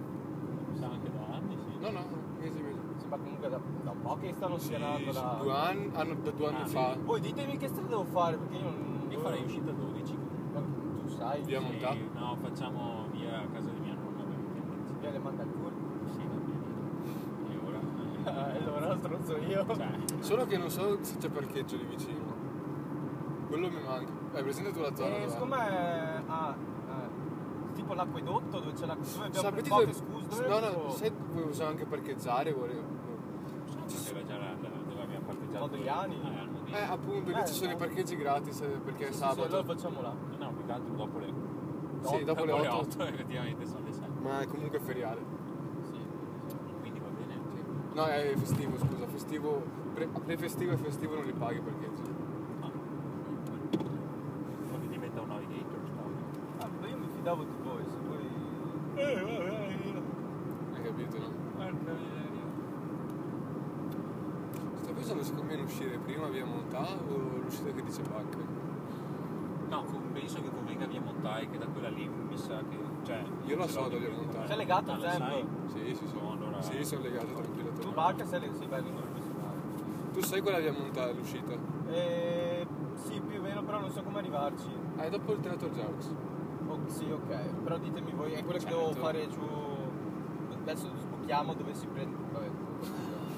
Mi 0.71 0.77
sa 0.79 0.87
anche 0.87 1.11
da 1.11 1.35
anni, 1.35 1.55
sì. 1.59 1.79
No, 1.81 1.91
no, 1.91 2.01
mesi, 2.39 2.63
mesi. 2.63 2.79
Sembra 2.97 3.19
comunque 3.19 3.49
da, 3.51 3.61
da 3.83 3.91
un 3.91 4.01
po' 4.01 4.17
che 4.17 4.33
stanno 4.33 4.57
Sì, 4.57 4.65
spianando 4.69 5.13
la... 5.13 5.39
due 5.43 5.53
anni, 5.53 5.91
hanno, 5.93 6.15
da 6.15 6.31
due 6.31 6.47
anni 6.47 6.63
Ah, 6.63 6.67
fa. 6.67 6.97
Voi 6.99 7.21
ditemi 7.21 7.59
che 7.59 7.69
strada 7.69 7.89
devo 7.89 8.05
fare 8.05 8.39
perché 8.39 8.57
io 8.57 8.63
non... 8.63 9.07
Io 9.11 9.19
farei 9.19 9.45
uscita 9.45 9.71
12. 9.71 10.17
Ma 10.55 10.61
Tu 10.61 10.86
sai, 11.17 11.43
Via 11.43 11.61
Sì, 11.61 11.65
Montà? 11.65 11.95
No, 12.15 12.37
facciamo 12.43 13.07
via 13.13 13.39
a 13.39 13.47
casa 13.53 13.71
di 13.71 13.81
mia 13.81 13.95
nonna, 13.95 14.23
ovviamente. 14.23 14.95
via 15.01 15.11
le 15.11 15.19
manda 15.19 15.43
al 15.43 15.49
culo. 15.51 15.73
Sì, 16.13 16.19
va 16.27 16.35
bene. 16.35 17.53
E 17.53 17.67
ora? 17.67 17.81
Eh, 18.57 18.59
allora 18.59 18.97
stronzo 18.97 19.37
io. 19.39 19.65
Cioè, 19.67 19.89
Solo 20.21 20.45
che 20.47 20.57
non 20.59 20.69
so 20.71 20.99
se 21.03 21.17
c'è 21.19 21.29
parcheggio 21.29 21.77
lì 21.77 21.85
vicino. 21.85 22.35
Quello 23.49 23.69
mi 23.69 23.81
manca. 23.87 24.13
Hai 24.33 24.43
presente 24.43 24.73
tu 24.73 24.81
la 24.81 24.95
zona? 24.95 25.15
Eh, 25.15 25.19
dove? 25.21 25.31
secondo 25.31 25.55
me... 25.55 26.23
Ah, 26.27 26.55
eh, 26.89 27.73
tipo 27.75 27.95
l'acquedotto 27.95 28.59
dove 28.59 28.73
c'è 28.73 28.87
la... 28.87 28.95
Dove 28.95 29.25
abbiamo 29.27 29.33
Sapete 29.49 29.69
dove- 29.69 29.93
scuse, 29.93 30.29
dove 30.29 30.49
No, 30.49 30.59
no, 30.59 30.91
sai 30.91 31.13
dove 31.13 31.43
possiamo 31.43 31.71
anche 31.71 31.85
parcheggiare? 31.87 32.53
Volevo. 32.53 32.83
c'era 33.87 34.23
già 34.25 34.37
la, 34.39 34.55
Adriani. 35.63 36.15
Eh, 36.21 36.27
hanno 36.27 36.59
Eh, 36.67 36.71
detto. 36.73 36.93
appunto, 36.93 37.31
lì 37.31 37.39
Eh, 37.41 37.47
ci 37.47 37.55
sono 37.55 37.71
i 37.73 37.77
parcheggi 37.77 38.17
gratis 38.17 38.61
eh, 38.61 38.67
perché 38.85 39.05
è 39.05 39.07
Sì, 39.09 39.13
sì, 39.15 39.19
sabato. 39.21 39.43
allora 39.45 39.65
facciamo 39.65 40.01
là. 40.03 40.13
Altro 40.69 40.95
dopo 40.95 41.19
le... 41.19 41.33
Sì, 42.03 42.25
dopo 42.25 42.45
le 42.45 42.53
8. 42.53 42.77
8 42.77 43.05
effettivamente 43.05 43.67
sono 43.67 43.85
le 43.85 43.93
6. 43.93 44.03
Ma 44.21 44.41
è 44.41 44.47
comunque 44.47 44.79
feriale. 44.81 45.21
Sì. 45.83 45.99
Quindi 46.81 46.99
va 47.01 47.09
bene. 47.09 47.41
No, 47.95 48.05
è 48.07 48.35
festivo, 48.37 48.77
scusa, 48.77 49.07
festivo. 49.07 49.63
Pre, 49.95 50.07
pre-festivo 50.07 50.73
e 50.73 50.77
festivo 50.77 51.15
non 51.15 51.25
li 51.25 51.33
paghi 51.33 51.61
perché. 51.61 51.89
Ah. 52.61 52.71
Poi 54.69 54.89
diventa 54.89 55.21
un 55.21 55.29
navigator. 55.29 55.79
Ah, 56.59 56.69
beh, 56.69 56.89
io 56.89 56.97
mi 56.99 57.09
fidavo 57.15 57.45
di 57.45 57.55
voi, 57.63 57.85
se 57.89 57.97
poi... 57.97 58.29
Eh, 58.97 59.21
vabbè, 59.21 59.77
io. 59.85 60.03
Hai 60.75 60.83
capito, 60.83 61.19
no? 61.19 61.31
Porca 61.57 61.93
miseria. 61.93 62.45
Sto 64.83 64.93
pensando 64.93 65.23
se 65.23 65.35
conviene 65.35 65.63
uscire 65.63 65.99
prima 65.99 66.29
via 66.29 66.45
Montà 66.45 66.87
o 67.09 67.39
l'uscita 67.43 67.71
che 67.71 67.83
dice 67.83 68.03
Bacca. 68.03 68.56
No, 69.83 69.85
penso 70.13 70.41
che 70.43 70.51
convenga 70.51 70.87
via 70.87 71.01
Montai, 71.01 71.49
che 71.51 71.59
da 71.59 71.67
quella 71.67 71.89
lì 71.89 72.09
mi 72.09 72.37
sa 72.37 72.59
che. 72.69 72.79
Cioè, 73.05 73.23
Io 73.45 73.57
la 73.57 73.67
so 73.69 73.89
da 73.89 73.97
via. 73.97 74.11
Montai. 74.11 74.47
Sei 74.47 74.57
legato 74.57 74.91
Ah, 74.91 74.95
al 74.95 75.01
la 75.01 75.11
tempo? 75.11 75.69
Sì, 75.69 75.95
sì, 75.95 76.07
sì. 76.07 76.15
No, 76.15 76.33
allora- 76.33 76.63
Sì, 76.63 76.85
sono 76.85 77.03
legato 77.03 77.27
tranquillo. 77.27 77.71
Tu 77.73 77.93
barca 77.93 78.25
sei 78.25 78.41
le 78.41 78.53
sei 78.55 78.67
bello. 78.67 79.15
Tu 80.13 80.23
sai 80.23 80.41
quella 80.41 80.59
via 80.59 80.73
Montà 80.73 81.11
l'uscita? 81.13 81.53
Eh, 81.89 82.67
sì, 82.95 83.21
più 83.21 83.39
o 83.39 83.43
meno, 83.43 83.63
però 83.63 83.81
non 83.81 83.91
so 83.91 84.03
come 84.03 84.19
arrivarci. 84.19 84.67
Ah, 84.97 85.03
è 85.03 85.11
dopo 85.11 85.33
il 85.33 85.41
Teatro 85.41 85.69
Jaux. 85.69 86.15
Oh, 86.69 86.79
sì, 86.87 87.05
ok. 87.11 87.63
Però 87.63 87.77
ditemi 87.77 88.13
voi, 88.13 88.33
è 88.33 88.43
quello 88.43 88.59
che 88.59 88.65
Certo. 88.65 88.77
devo 88.79 88.93
fare 88.93 89.29
giù. 89.29 89.47
Adesso 90.63 90.91
sbuchiamo 90.97 91.53
dove 91.55 91.75
si 91.75 91.87
prende. 91.87 92.17
Vabbè. 92.33 92.49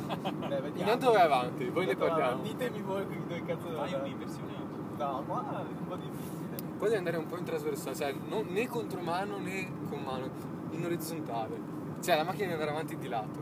Beh, 0.48 0.60
vediamo. 0.60 0.92
Intanto 0.92 1.12
vai 1.12 1.22
avanti, 1.22 1.64
poi 1.66 1.86
ne 1.86 1.96
parliamo. 1.96 2.42
Ditemi 2.42 2.80
voi 2.80 3.06
dove 3.06 3.42
cazzo 3.44 3.66
devo 3.66 3.78
Fai 3.80 3.86
andare. 3.92 4.02
un'inversione 4.04 4.52
No, 4.98 5.22
qua 5.26 5.60
è 5.60 5.62
un 5.62 5.86
po' 5.86 5.96
difficile. 5.96 6.56
Poi 6.76 6.88
devi 6.88 6.96
andare 6.96 7.16
un 7.16 7.26
po' 7.26 7.36
in 7.38 7.44
trasversale, 7.44 7.94
cioè 7.94 8.14
non, 8.28 8.46
né 8.48 8.66
contro 8.66 9.00
mano 9.00 9.38
né 9.38 9.70
con 9.88 10.02
mano, 10.02 10.28
in 10.70 10.84
orizzontale. 10.84 11.56
Cioè 12.02 12.16
la 12.16 12.24
macchina 12.24 12.48
deve 12.48 12.54
andare 12.54 12.70
avanti 12.70 12.96
di 12.96 13.08
lato. 13.08 13.40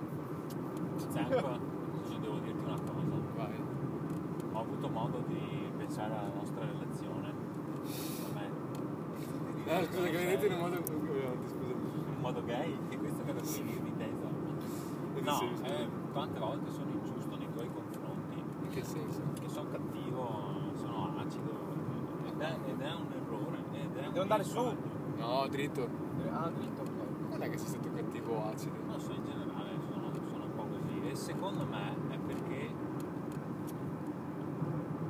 Zanco, 1.08 1.34
io 1.34 2.18
devo 2.18 2.38
dirti 2.40 2.64
una 2.64 2.78
cosa. 2.78 2.94
Vai. 3.36 3.60
Ho 4.52 4.60
avuto 4.60 4.88
modo 4.88 5.24
di 5.26 5.70
pensare 5.76 6.14
alla 6.14 6.32
nostra 6.34 6.64
relazione. 6.64 7.32
Vabbè. 8.22 8.48
No, 9.64 9.84
scusa, 9.84 10.08
che 10.08 10.16
vedete 10.16 10.46
in 10.46 10.52
un 10.52 10.58
modo. 10.58 10.76
In 10.76 12.14
un 12.16 12.20
modo 12.20 12.44
gay, 12.44 12.78
che 12.88 12.98
questo 12.98 13.22
che 13.24 13.30
era 13.30 13.42
finire 13.42 13.82
di 13.82 13.96
tesa. 13.96 14.28
No, 15.22 15.40
eh, 15.62 15.88
tante 16.12 16.38
volte 16.38 16.70
sono 16.70 16.90
ingiusto 16.90 17.36
nei 17.36 17.50
tuoi 17.50 17.70
confronti. 17.72 18.42
In 18.62 18.68
che 18.68 18.84
senso? 18.84 19.20
Che 19.40 19.48
sono 19.48 19.70
cattivo, 19.70 20.65
sono 20.96 21.18
acido. 21.20 21.50
Ed 22.26 22.40
è, 22.40 22.56
ed 22.66 22.80
è 22.80 22.92
un 22.94 23.06
errore. 23.12 23.58
Ed 23.72 23.96
è 23.96 24.06
un 24.06 24.12
Devo 24.12 24.22
andare 24.22 24.44
su? 24.44 24.60
No, 25.16 25.46
dritto. 25.48 25.88
Ah, 26.30 26.48
dritto, 26.50 26.82
ok. 26.82 27.30
Non 27.30 27.42
è 27.42 27.50
che 27.50 27.58
sei 27.58 27.68
stato 27.68 27.90
cattivo 27.92 28.34
o 28.34 28.48
acido. 28.48 28.76
Non 28.86 29.00
so, 29.00 29.12
in 29.12 29.24
generale 29.24 29.70
sono, 29.92 30.10
sono 30.28 30.44
un 30.44 30.54
po' 30.54 30.64
così. 30.64 31.08
E 31.10 31.14
secondo 31.14 31.64
me 31.66 31.94
è 32.10 32.18
perché. 32.18 32.70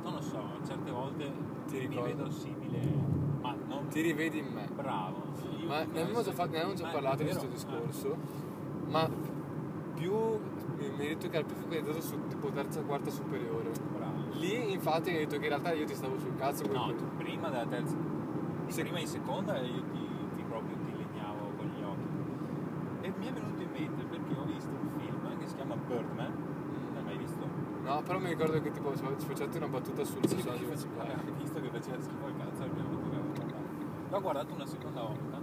Non 0.03 0.13
lo 0.13 0.21
so, 0.21 0.41
certe 0.65 0.91
volte 0.91 1.31
Ti 1.67 1.75
mi 1.77 1.87
ricordo. 1.87 2.03
vedo 2.15 2.29
simile. 2.29 2.79
Ma 3.41 3.55
non 3.67 3.87
Ti 3.87 4.01
rivedi 4.01 4.39
in 4.39 4.47
me. 4.53 4.67
bravo. 4.73 5.23
Io 5.59 5.67
Ma 5.67 5.83
ne 5.83 6.01
abbiamo 6.01 6.23
già, 6.23 6.31
fatto- 6.31 6.51
ne 6.51 6.57
avevamo 6.57 6.75
già 6.75 6.87
parlato 6.89 7.17
di 7.17 7.23
questo 7.25 7.45
eh. 7.45 7.49
discorso, 7.49 8.15
ma 8.87 9.09
più 9.95 10.11
mi 10.77 10.85
hai 10.85 11.07
detto 11.07 11.27
che 11.29 11.37
era 11.37 11.45
più 11.45 11.55
focalizzato 11.55 12.01
su 12.01 12.27
tipo 12.27 12.49
terza 12.49 12.81
quarta 12.83 13.09
superiore. 13.09 13.71
Lì 14.47 14.71
infatti 14.71 15.09
hai 15.09 15.17
detto 15.17 15.37
che 15.37 15.43
in 15.43 15.49
realtà 15.49 15.73
io 15.73 15.85
ti 15.85 15.93
stavo 15.93 16.17
sul 16.17 16.35
cazzo 16.37 16.65
No, 16.71 16.93
tu 16.95 17.05
prima 17.17 17.49
della 17.49 17.65
terza. 17.65 17.95
Se- 18.67 18.81
Prima 18.83 18.99
in 18.99 19.07
seconda 19.07 19.57
io 19.59 19.81
ti, 19.91 20.07
ti 20.35 20.43
proprio 20.47 20.75
ti 20.85 20.91
legnavo 20.95 21.51
con 21.57 21.65
gli 21.67 21.83
occhi. 21.83 23.05
E 23.07 23.13
mi 23.17 23.27
è 23.27 23.31
venuto 23.33 23.61
in 23.61 23.69
mente 23.71 24.03
perché 24.05 24.33
ho 24.39 24.43
visto 24.45 24.69
un 24.69 24.89
film 24.99 25.37
che 25.37 25.47
si 25.47 25.55
chiama 25.55 25.75
Birdman. 25.75 26.33
L'hai 26.93 27.03
mai 27.03 27.17
visto? 27.17 27.45
No, 27.83 28.01
però 28.03 28.19
mi 28.19 28.27
ricordo 28.29 28.61
che 28.61 28.71
tipo 28.71 28.95
ci 28.95 29.03
facevate 29.25 29.57
una 29.57 29.67
battuta 29.67 30.03
sul 30.03 30.19
personaggio 30.19 30.57
Sì, 30.57 30.65
principale. 30.65 31.13
Abbiamo 31.13 31.37
visto 31.39 31.59
che 31.61 31.69
faceva 31.69 32.01
schifo 32.01 32.27
il 32.27 32.35
cazzo 32.37 32.63
abbiamo 32.63 32.89
detto 32.89 33.09
che 33.09 33.17
guardato. 33.17 33.55
L'ho 34.09 34.21
guardato 34.21 34.53
una 34.53 34.65
seconda 34.65 35.01
volta, 35.01 35.37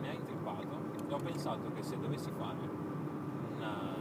mi 0.00 0.08
ha 0.08 0.12
intrippato 0.12 0.78
e 1.08 1.12
ho 1.12 1.18
pensato 1.18 1.72
che 1.74 1.82
se 1.82 1.98
dovessi 1.98 2.30
fare 2.38 2.58
una, 3.56 3.94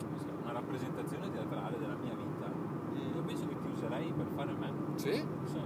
come 0.00 0.18
si 0.18 0.24
chiama, 0.24 0.40
una 0.42 0.51
rappresentazione 0.62 1.30
teatrale 1.30 1.78
della 1.78 1.96
mia 1.96 2.14
vita, 2.14 2.46
io 2.94 3.22
penso 3.22 3.46
che 3.46 3.56
ti 3.60 3.68
userei 3.68 4.12
per 4.12 4.26
fare 4.34 4.52
me. 4.54 4.72
Sì? 4.94 5.12
Sì. 5.44 5.60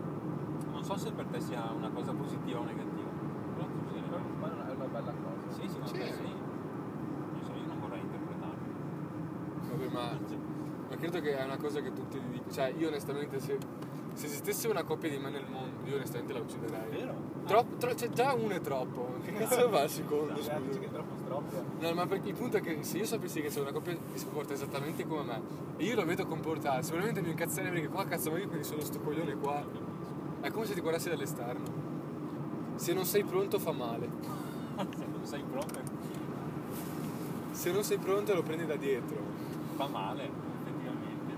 Non 0.70 0.82
so 0.84 0.96
se 0.96 1.12
per 1.12 1.26
te 1.26 1.40
sia 1.40 1.70
una 1.70 1.90
cosa 1.90 2.12
positiva 2.12 2.60
o 2.60 2.64
negativa, 2.64 3.08
però 3.54 3.66
ti 3.66 3.78
userei. 3.86 4.08
Però 4.08 4.22
ma 4.40 4.48
non 4.48 4.68
è 4.68 4.72
una 4.72 4.84
bella 4.86 5.12
cosa. 5.12 5.52
Sì, 5.52 5.68
Sì. 5.68 5.78
me 5.78 5.86
sì. 6.12 6.22
Non 6.22 7.40
so, 7.44 7.52
io 7.52 7.66
non 7.66 7.80
vorrei 7.80 8.00
interpretarlo. 8.00 8.64
Vabbè, 9.70 9.88
ma, 9.92 10.10
ma 10.88 10.96
credo 10.96 11.20
che 11.20 11.36
è 11.36 11.44
una 11.44 11.56
cosa 11.56 11.80
che 11.80 11.92
tutti 11.92 12.20
dicono. 12.30 12.50
Cioè, 12.50 12.74
io 12.76 12.88
onestamente 12.88 13.38
se, 13.40 13.58
se 14.16 14.26
esistesse 14.26 14.66
una 14.68 14.82
coppia 14.82 15.10
di 15.10 15.18
me 15.18 15.28
nel 15.30 15.44
mondo, 15.48 15.86
io 15.88 15.96
onestamente 15.96 16.32
la 16.32 16.40
ucciderei. 16.40 16.88
Vero? 16.90 17.14
Troppo, 17.46 17.76
tro- 17.76 17.94
cioè, 17.94 18.08
già 18.08 18.32
uno 18.32 18.54
è 18.54 18.60
troppo. 18.60 19.14
Che 19.22 19.32
cazzo 19.32 19.68
va 19.68 19.82
al 19.82 19.90
secondo? 19.90 20.34
Scusa? 20.36 20.58
dice 20.58 20.78
che 20.80 20.86
è 20.86 20.90
troppo 20.90 21.16
stroppia. 21.16 21.62
No, 21.80 21.92
ma 21.92 22.06
perché 22.06 22.28
il 22.30 22.34
punto 22.34 22.56
è 22.56 22.60
che 22.62 22.82
se 22.82 22.98
io 22.98 23.04
sapessi 23.04 23.40
che 23.42 23.48
c'è 23.48 23.60
una 23.60 23.72
coppia 23.72 23.92
che 23.92 24.18
si 24.18 24.24
comporta 24.24 24.54
esattamente 24.54 25.06
come 25.06 25.22
me 25.22 25.40
e 25.76 25.84
io 25.84 25.94
lo 25.94 26.04
vedo 26.06 26.24
comportare, 26.26 26.82
sicuramente 26.82 27.20
mi 27.20 27.28
incazzerei 27.30 27.70
perché 27.70 27.88
qua 27.88 28.04
cazzo 28.06 28.30
ma 28.30 28.38
io 28.38 28.48
quindi 28.48 28.64
sono 28.64 28.80
sto 28.80 28.98
coglione 29.00 29.34
qua. 29.36 29.62
È 30.40 30.50
come 30.50 30.64
se 30.64 30.74
ti 30.74 30.80
guardassi 30.80 31.08
dall'esterno. 31.10 31.84
Se 32.76 32.92
non 32.94 33.04
sei 33.04 33.22
pronto 33.22 33.58
fa 33.58 33.72
male. 33.72 34.08
Se 34.96 35.04
non 35.06 35.24
sei 35.24 35.42
pronto 35.42 35.80
Se 37.52 37.72
non 37.72 37.82
sei 37.82 37.98
pronto 37.98 38.34
lo 38.34 38.42
prendi 38.42 38.66
da 38.66 38.76
dietro. 38.76 39.16
fa 39.76 39.86
male, 39.86 40.24
effettivamente. 40.24 41.34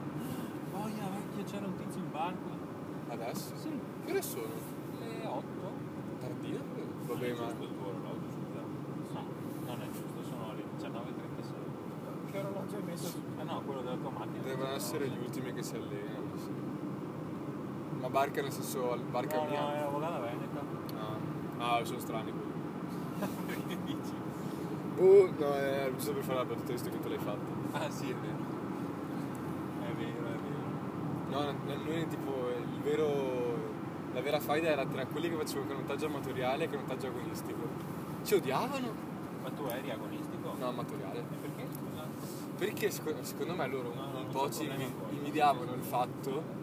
Boia, 0.73 1.09
vecchio, 1.11 1.45
c'era 1.45 1.67
un 1.67 1.75
tizio 1.77 2.01
in 2.01 2.11
barco. 2.11 2.67
Adesso? 3.09 3.57
Sì. 3.57 3.71
Che 4.05 4.11
ore 4.11 4.23
sono? 4.23 4.53
Le 5.01 5.27
8. 5.27 5.43
Tardino? 6.21 6.59
Vabbè, 7.07 7.15
non 7.15 7.23
è 7.25 7.41
ma. 7.41 7.47
giusto 7.47 7.63
il 7.65 7.71
tuo 7.77 7.87
orologio, 7.89 8.29
scusa. 8.31 8.61
No, 9.13 9.25
non 9.67 9.81
è 9.83 9.91
giusto, 9.91 10.23
sono 10.23 10.53
le 10.55 10.65
19.36. 10.79 12.31
Che 12.31 12.39
orologio 12.39 12.77
hai 12.77 12.83
messo? 12.83 13.13
Ah 13.39 13.43
no, 13.45 13.61
quello 13.63 13.81
della 13.83 13.97
tua 13.97 14.11
macchina. 14.11 14.43
Devono 14.43 14.71
essere 14.71 15.09
gli 15.09 15.19
ultimi 15.19 15.53
che 15.55 15.63
si 15.63 15.75
allenano. 15.77 16.37
sì. 16.37 16.51
Ma 18.01 18.09
barca 18.11 18.43
nel 18.43 18.53
senso 18.53 18.97
barca 19.11 19.37
No, 19.39 19.45
mia? 19.49 19.61
no, 19.61 19.73
era 19.75 19.89
Vogana 19.89 20.19
Veneta. 20.21 20.61
Ah, 21.59 21.77
ah, 21.77 21.85
sono 21.85 21.99
strani 21.99 22.31
quelli. 22.31 22.57
Perché 23.47 23.79
dici? 23.85 24.13
Uh, 24.99 25.33
no, 25.39 25.55
è 25.55 25.91
giusto 25.97 26.13
per 26.13 26.23
fare 26.23 26.39
la 26.39 26.45
battuta 26.45 26.73
visto 26.73 26.91
che 26.91 27.01
tu 27.01 27.09
l'hai 27.09 27.19
fatta. 27.19 27.39
Ah 27.73 27.91
sì, 27.91 28.11
è 28.11 28.15
vero. 28.15 28.47
È 29.83 29.93
vero, 29.97 30.27
è 30.27 30.39
vero. 30.39 30.57
No, 31.31 31.51
n- 31.51 31.83
noi 31.85 32.07
tipo 32.09 32.51
il 32.57 32.58
vero. 32.89 33.57
La 34.15 34.21
vera 34.23 34.41
faida 34.41 34.69
era 34.69 34.85
tra 34.87 35.05
quelli 35.07 35.29
che 35.29 35.37
facevano 35.37 35.69
canottaggio 35.69 36.07
amatoriale 36.07 36.65
e 36.65 36.71
canottaggio 36.71 37.07
agonistico. 37.09 37.69
Ci 38.25 38.35
odiavano? 38.35 39.07
Ma 39.43 39.51
tu 39.51 39.65
eri 39.67 39.91
agonistico? 39.91 40.55
No, 40.59 40.69
amatoriale. 40.69 41.19
E 41.21 41.23
perché? 41.41 41.67
Scusa. 41.73 42.07
Perché 42.59 42.91
secondo, 42.91 43.23
secondo 43.25 43.55
me 43.55 43.67
loro 43.69 43.93
No, 43.95 44.19
un 44.19 44.29
po' 44.33 44.51
ci 44.51 44.69
invidiavano 45.11 45.75
il 45.75 45.83
fatto. 45.83 46.57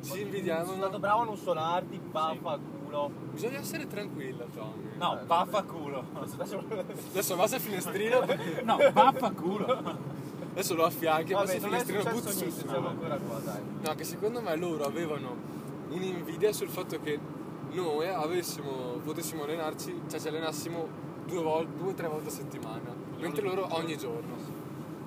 Sì? 0.00 0.02
Ci 0.02 0.08
Sono 0.08 0.20
invidiavano. 0.20 0.76
stato 0.76 0.98
bravo 0.98 1.20
a 1.20 1.24
non 1.24 1.36
suonarti, 1.36 1.98
baffa, 2.10 2.58
culo. 2.58 3.10
Bisogna 3.32 3.58
essere 3.58 3.86
tranquilla, 3.86 4.44
Tommy. 4.54 4.96
No, 4.96 5.20
Eh, 5.20 5.24
vaffanculo. 5.24 6.04
Adesso- 6.14 6.64
Adesso 7.10 7.36
basta 7.36 7.56
il 7.56 7.62
finestrino. 7.62 8.24
No, 8.64 8.76
vaffanculo. 8.92 10.18
Adesso 10.52 10.74
lo 10.74 10.84
affianchi, 10.84 11.32
basta 11.32 11.46
Vabbè, 11.46 11.54
il 11.54 11.62
finestrino 11.62 12.02
butta 12.10 12.30
sul 12.30 12.50
siamo 12.50 12.88
ancora 12.88 13.16
qua, 13.16 13.38
dai. 13.38 13.60
No, 13.82 13.94
che 13.94 14.04
secondo 14.04 14.40
me 14.40 14.56
loro 14.56 14.84
avevano 14.84 15.36
un'invidia 15.90 16.52
sul 16.52 16.68
fatto 16.68 17.00
che 17.00 17.18
noi 17.70 18.08
avessimo, 18.08 18.98
potessimo 19.04 19.44
allenarci, 19.44 20.02
cioè 20.08 20.18
ci 20.18 20.28
allenassimo 20.28 20.88
due 21.26 21.38
o 21.38 21.94
tre 21.94 22.08
volte 22.08 22.28
a 22.28 22.32
settimana, 22.32 22.92
mentre 23.18 23.42
loro 23.42 23.68
ogni 23.74 23.96
giorno. 23.96 24.58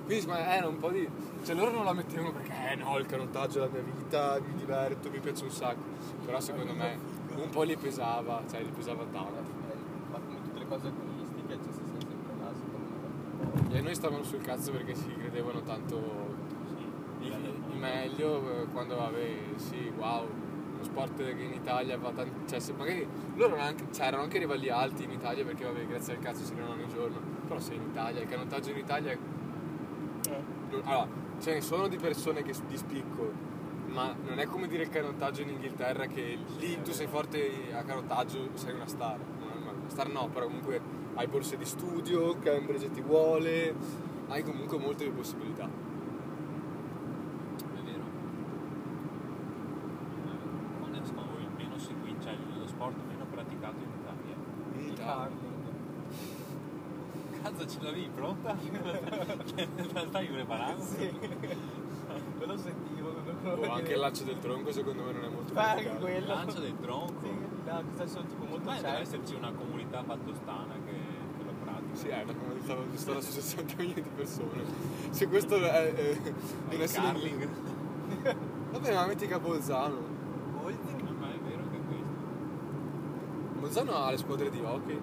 Quindi 0.06 0.30
era 0.30 0.66
un 0.66 0.78
po' 0.78 0.90
di. 0.90 1.08
Cioè 1.44 1.54
loro 1.54 1.70
non 1.70 1.84
la 1.84 1.92
mettevano 1.92 2.32
perché 2.32 2.52
eh 2.72 2.74
no, 2.76 2.98
il 2.98 3.06
canottaggio 3.06 3.58
è 3.58 3.60
la 3.60 3.68
mia 3.68 3.82
vita, 3.82 4.38
mi 4.40 4.54
diverto, 4.54 5.10
mi 5.10 5.18
piace 5.20 5.44
un 5.44 5.50
sacco. 5.50 5.82
Però 6.24 6.40
secondo 6.40 6.74
me 6.74 6.98
un 7.36 7.50
po' 7.50 7.64
gli 7.64 7.76
pesava, 7.76 8.42
cioè 8.48 8.62
gli 8.62 8.70
pesava 8.70 9.04
tanto. 9.10 9.52
Ma 10.10 10.18
come 10.18 10.42
tutte 10.42 10.58
le 10.58 10.66
cose 10.66 10.86
agonistiche, 10.86 11.54
cioè 11.54 11.72
si 11.72 11.80
sente 11.84 12.06
sempre 12.06 12.32
là, 12.38 12.52
secondo 12.54 12.88
me. 13.00 13.63
E 13.74 13.80
noi 13.80 13.94
stavano 13.96 14.22
sul 14.22 14.40
cazzo 14.40 14.70
perché 14.70 14.94
si 14.94 15.12
credevano 15.18 15.60
tanto 15.62 15.96
il, 17.20 17.32
il 17.72 17.76
meglio 17.76 18.62
eh, 18.62 18.66
quando 18.72 18.94
vabbè 18.94 19.36
sì 19.56 19.90
wow 19.96 20.28
uno 20.74 20.82
sport 20.84 21.16
che 21.16 21.42
in 21.42 21.52
Italia 21.54 21.98
va 21.98 22.12
tanto 22.12 22.46
cioè 22.48 22.60
se 22.60 22.72
magari 22.72 23.04
loro 23.34 23.54
erano 23.54 23.68
anche, 23.68 23.86
cioè, 23.90 24.06
erano 24.06 24.22
anche 24.22 24.38
rivali 24.38 24.70
alti 24.70 25.02
in 25.02 25.10
Italia 25.10 25.44
perché 25.44 25.64
vabbè 25.64 25.86
grazie 25.86 26.14
al 26.14 26.20
cazzo 26.20 26.44
si 26.44 26.52
allenano 26.52 26.74
ogni 26.74 26.88
giorno 26.88 27.18
Però 27.48 27.58
sei 27.58 27.76
in 27.76 27.82
Italia, 27.82 28.20
il 28.22 28.28
canottaggio 28.28 28.70
in 28.70 28.76
Italia 28.76 29.10
Eh. 29.10 30.42
allora, 30.84 31.08
ce 31.40 31.54
ne 31.54 31.60
sono 31.60 31.88
di 31.88 31.96
persone 31.96 32.42
che 32.42 32.54
di 32.68 32.76
spicco, 32.76 33.32
ma 33.86 34.14
non 34.24 34.38
è 34.38 34.46
come 34.46 34.68
dire 34.68 34.84
il 34.84 34.88
canottaggio 34.88 35.42
in 35.42 35.48
Inghilterra 35.48 36.06
che 36.06 36.38
lì 36.58 36.80
tu 36.82 36.92
sei 36.92 37.08
forte 37.08 37.72
a 37.72 37.82
canottaggio, 37.82 38.50
sei 38.54 38.72
una 38.72 38.86
star. 38.86 39.18
Una 39.18 39.72
star 39.88 40.08
no, 40.08 40.28
però 40.28 40.46
comunque 40.46 40.80
hai 41.14 41.26
borse 41.28 41.56
di 41.56 41.64
studio, 41.64 42.36
Cambridge 42.40 42.90
ti 42.90 43.00
vuole, 43.00 43.74
hai 44.28 44.42
comunque 44.42 44.78
molte 44.78 45.08
possibilità. 45.10 45.64
È 45.64 45.68
vero. 47.84 48.02
Qual 50.80 50.92
è 50.92 50.96
il 50.96 51.48
meno 51.56 51.78
seguito, 51.78 52.22
cioè 52.22 52.36
lo 52.58 52.66
sport 52.66 52.96
meno 53.06 53.24
praticato 53.30 53.76
in 53.76 53.90
Italia? 54.00 54.34
In 54.74 54.80
Il 54.80 54.88
Italia. 54.92 55.52
Cazzo 57.42 57.66
ce 57.68 57.78
l'avevi 57.82 58.08
pronta? 58.14 58.56
In 58.64 59.90
realtà 59.92 60.20
io 60.20 60.32
preparavo. 60.32 60.82
Sì. 60.82 61.10
Quello 62.38 62.56
sentivo. 62.56 63.12
quello 63.42 63.66
O 63.66 63.70
anche 63.72 63.92
il 63.92 63.98
lancio 63.98 64.24
del 64.24 64.38
tronco 64.38 64.72
secondo 64.72 65.02
me 65.02 65.12
non 65.12 65.24
è 65.24 65.28
molto 65.28 65.52
praticato. 65.52 65.98
quello. 65.98 66.26
Lancio 66.26 66.60
del 66.60 66.74
tronco. 66.80 67.20
Sì, 67.20 67.28
no, 67.70 67.82
sono 68.06 68.24
tipo 68.26 68.44
molto 68.44 68.64
Ma 68.64 68.76
deve 68.80 69.00
esserci 69.00 69.34
una 69.34 69.52
comunità 69.52 70.02
pattostana 70.02 70.72
che. 70.86 71.03
Sì, 71.94 72.08
è 72.08 72.22
una 72.22 72.34
comunità 72.34 72.76
stata 72.94 73.20
su 73.20 73.30
60 73.30 73.74
milioni 73.76 74.02
di 74.02 74.10
persone. 74.14 74.64
Se 75.10 75.28
questo 75.28 75.56
è, 75.56 76.16
Ma 76.66 76.72
non 76.72 76.80
è 76.80 76.88
curling. 76.88 77.48
Vabbè, 78.72 78.94
ma 78.94 79.06
metti 79.06 79.26
Capozzano. 79.26 80.00
Molti. 80.60 81.02
No, 81.02 81.14
ma 81.18 81.32
è 81.32 81.38
vero 81.38 81.62
che 81.70 81.76
è 81.76 81.80
questo. 81.86 82.14
Bolzano 83.60 83.94
ha 83.94 84.10
le 84.10 84.16
squadre 84.16 84.50
di 84.50 84.60
hockey. 84.60 85.00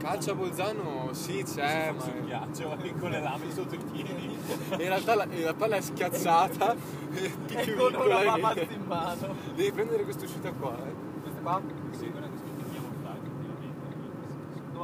Calcio 0.00 0.30
a 0.30 0.34
Bolzano 0.34 1.12
sì 1.12 1.44
c'è, 1.44 1.92
ma 1.92 2.00
sul 2.00 2.24
ghiaccio 2.24 2.74
con 2.98 3.10
le 3.10 3.20
lame 3.20 3.52
sotto 3.52 3.74
i 3.74 3.78
piedi. 3.78 4.34
in 4.70 4.78
realtà, 4.78 5.14
la, 5.14 5.24
in 5.24 5.40
realtà 5.40 5.66
l'hai 5.66 5.82
schiazzata 5.82 6.74
e 7.12 7.32
E 7.48 7.74
con 7.74 7.94
una 7.94 8.22
papazza 8.22 8.72
in 8.72 8.84
mano. 8.86 9.34
Devi 9.54 9.70
prendere 9.72 10.04
questa 10.04 10.24
uscita 10.24 10.50
qua, 10.52 10.74
eh. 10.78 10.94
Queste 11.20 11.40
qua? 11.42 11.60
Sì, 11.90 12.10
quella 12.10 12.28
che 12.28 12.38
sconteniamo 12.38 12.88
sta 12.98 13.14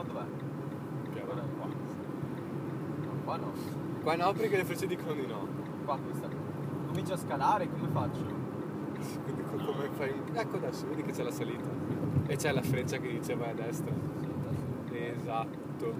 effettivamente. 0.00 0.44
Dove 1.04 1.24
dov'è? 1.24 1.24
Guarda 1.24 1.42
qua. 1.56 1.66
No, 1.66 3.11
qua 3.24 3.37
no. 3.37 3.52
Qua 4.02 4.14
no 4.16 4.32
perché 4.32 4.56
le 4.56 4.64
frecce 4.64 4.87
dicono 4.87 5.12
di 5.14 5.26
no. 5.26 5.46
Qua 5.85 5.98
questa. 5.98 6.28
Comincio 6.87 7.12
a 7.14 7.16
scalare, 7.16 7.68
come 7.68 7.88
faccio? 7.88 8.24
Quindi 9.24 9.42
co- 9.42 9.56
come 9.72 9.88
fai 9.96 10.11
un- 10.11 10.37
Ecco 10.37 10.56
adesso, 10.56 10.87
vedi 10.88 11.02
che 11.02 11.12
c'è 11.12 11.22
la 11.22 11.30
salita. 11.30 11.68
E 12.26 12.37
c'è 12.37 12.52
la 12.52 12.62
freccia 12.62 12.98
che 12.98 13.09
dice 13.09 13.35
vai 13.37 13.50
a 13.50 13.54
destra. 13.54 13.92
Esatto. 14.90 15.94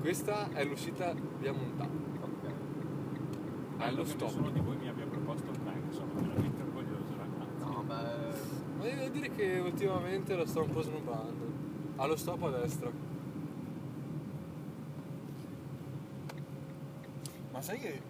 Questa 0.00 0.48
è 0.52 0.64
l'uscita 0.64 1.14
via 1.38 1.52
Montà. 1.52 1.84
Ok. 1.84 2.52
Bello 3.76 3.88
Allo 3.90 4.02
che 4.02 4.08
stop. 4.08 4.28
nessuno 4.28 4.50
di 4.50 4.60
voi 4.60 4.76
mi 4.76 4.88
abbia 4.88 5.06
proposto 5.06 5.50
il 5.50 5.58
track, 5.58 5.92
sono 5.92 6.10
veramente 6.14 6.62
orgoglioso 6.62 7.14
ragazzi. 7.16 7.64
No, 7.64 7.82
beh. 7.82 7.94
Ma 8.78 8.84
devo 8.84 9.08
dire 9.08 9.30
che 9.30 9.58
ultimamente 9.58 10.36
lo 10.36 10.46
sto 10.46 10.62
un 10.62 10.70
po' 10.70 10.82
snobbando. 10.82 11.55
Allo 11.98 12.14
stop 12.16 12.42
a 12.42 12.50
destra. 12.50 12.90
Ma 17.50 17.62
sai 17.62 17.78
che 17.78 18.00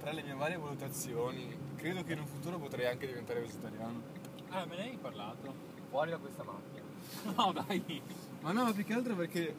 tra 0.00 0.10
le 0.10 0.22
mie 0.22 0.34
varie 0.34 0.56
valutazioni 0.56 1.56
credo 1.76 2.02
che 2.02 2.14
in 2.14 2.18
un 2.18 2.26
futuro 2.26 2.58
potrei 2.58 2.86
anche 2.86 3.06
diventare 3.06 3.38
vegetariano. 3.38 4.02
Ah, 4.48 4.66
me 4.66 4.76
ne 4.76 4.82
hai 4.82 4.98
parlato? 5.00 5.54
Fuori 5.90 6.10
da 6.10 6.18
questa 6.18 6.42
macchina. 6.42 6.82
No, 7.36 7.52
dai. 7.52 8.02
Ma 8.40 8.50
no, 8.50 8.64
ma 8.64 8.72
più 8.72 8.84
che 8.84 8.92
altro 8.94 9.14
perché 9.14 9.54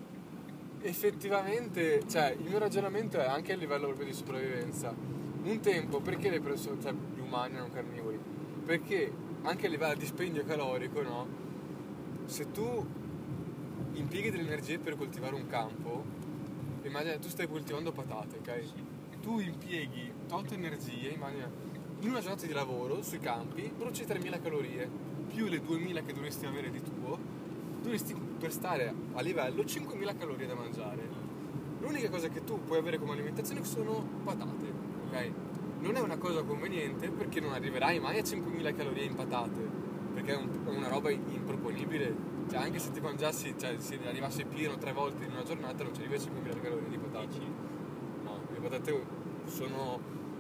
effettivamente, 0.82 2.06
cioè, 2.10 2.36
il 2.38 2.50
mio 2.50 2.60
ragionamento 2.60 3.18
è 3.18 3.26
anche 3.26 3.54
a 3.54 3.56
livello 3.56 3.86
proprio 3.86 4.08
di 4.08 4.14
sopravvivenza. 4.14 4.94
Un 5.44 5.60
tempo, 5.62 6.02
perché 6.02 6.30
le 6.30 6.42
persone, 6.42 6.82
cioè 6.82 6.92
gli 6.92 7.20
umani 7.20 7.56
erano 7.56 7.70
carnivori? 7.72 8.20
Perché 8.66 9.14
anche 9.44 9.68
a 9.68 9.70
livello 9.70 9.94
di 9.94 10.00
dispendio 10.00 10.44
calorico, 10.44 11.02
no? 11.02 11.28
Se 12.26 12.52
tu 12.52 12.86
impieghi 13.94 14.30
delle 14.30 14.44
energie 14.44 14.80
per 14.80 14.96
coltivare 14.98 15.36
un 15.36 15.48
campo, 15.48 16.04
immagina 16.84 17.18
tu 17.18 17.28
stai 17.30 17.48
coltivando 17.48 17.92
patate, 17.92 18.38
ok? 18.38 19.22
Tu 19.22 19.40
impieghi 19.40 20.12
tot 20.28 20.52
energie, 20.52 21.10
immagina, 21.10 21.50
in 22.00 22.10
una 22.10 22.20
giornata 22.20 22.46
di 22.46 22.54
lavoro 22.54 23.02
sui 23.02 23.20
campi, 23.20 23.72
bruci 23.76 24.04
3.000 24.04 24.42
calorie, 24.42 24.90
più 25.34 25.48
le 25.48 25.62
2.000 25.62 26.06
che 26.06 26.14
dovresti 26.14 26.46
avere 26.46 26.70
di 26.70 26.82
tuo, 26.82 27.18
dovresti 27.82 28.14
per 28.14 28.52
stare 28.52 28.94
a 29.14 29.22
livello 29.22 29.64
5.000 29.64 30.18
calorie 30.18 30.46
da 30.46 30.56
mangiare. 30.56 31.24
L'unica 31.80 32.10
cosa 32.10 32.30
che 32.30 32.44
tu 32.44 32.64
puoi 32.64 32.80
avere 32.80 32.98
come 32.98 33.14
alimentazione 33.14 33.64
sono 33.64 34.04
patate, 34.24 34.72
ok? 35.08 35.32
Non 35.80 35.96
è 35.96 36.00
una 36.00 36.18
cosa 36.18 36.42
conveniente 36.44 37.10
perché 37.10 37.40
non 37.40 37.54
arriverai 37.54 38.00
mai 38.00 38.20
a 38.20 38.24
5.000 38.24 38.76
calorie 38.76 39.04
in 39.04 39.14
patate, 39.16 39.62
perché 40.14 40.34
è, 40.34 40.38
un- 40.38 40.50
è 40.66 40.70
una 40.70 40.88
roba 40.88 41.10
improponibile. 41.10 42.34
Cioè, 42.48 42.60
anche 42.60 42.80
se 42.80 42.92
ti 42.92 43.00
mangiassi, 43.00 43.56
cioè 43.58 43.80
se 43.80 44.00
arrivassi 44.06 44.46
pieno 44.46 44.78
tre 44.78 44.92
volte 44.92 45.26
in 45.26 45.32
una 45.32 45.44
giornata 45.44 45.84
non 45.84 45.94
ci 45.94 46.02
arrivi 46.02 46.16
a 46.16 46.20
5.000 46.20 46.62
calorie 46.62 46.90
di 46.90 46.98
patate. 46.98 47.28
Dici? 47.28 47.54
No, 48.24 48.40
le 48.52 48.60
patate 48.60 49.06
sono, 49.46 50.00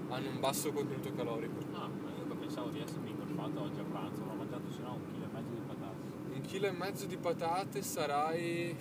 hanno 0.09 0.29
un 0.29 0.39
basso 0.39 0.71
contenuto 0.71 1.11
calorico. 1.13 1.59
Ah, 1.73 1.87
ma 1.87 2.09
io 2.17 2.35
pensavo 2.35 2.69
di 2.69 2.79
essermi 2.79 3.09
ingolfato 3.09 3.61
oggi 3.61 3.79
a 3.79 3.83
pranzo, 3.83 4.19
non 4.21 4.29
ho 4.29 4.35
mangiato 4.35 4.71
sino 4.71 4.87
a 4.87 4.91
un 4.91 5.01
chilo 5.11 5.25
e 5.25 5.27
mezzo 5.33 5.53
di 5.53 5.61
patate. 5.65 5.95
Un 6.33 6.41
chilo 6.41 6.67
e 6.67 6.71
mezzo 6.71 7.05
di 7.05 7.17
patate 7.17 7.81
sarai, 7.81 8.75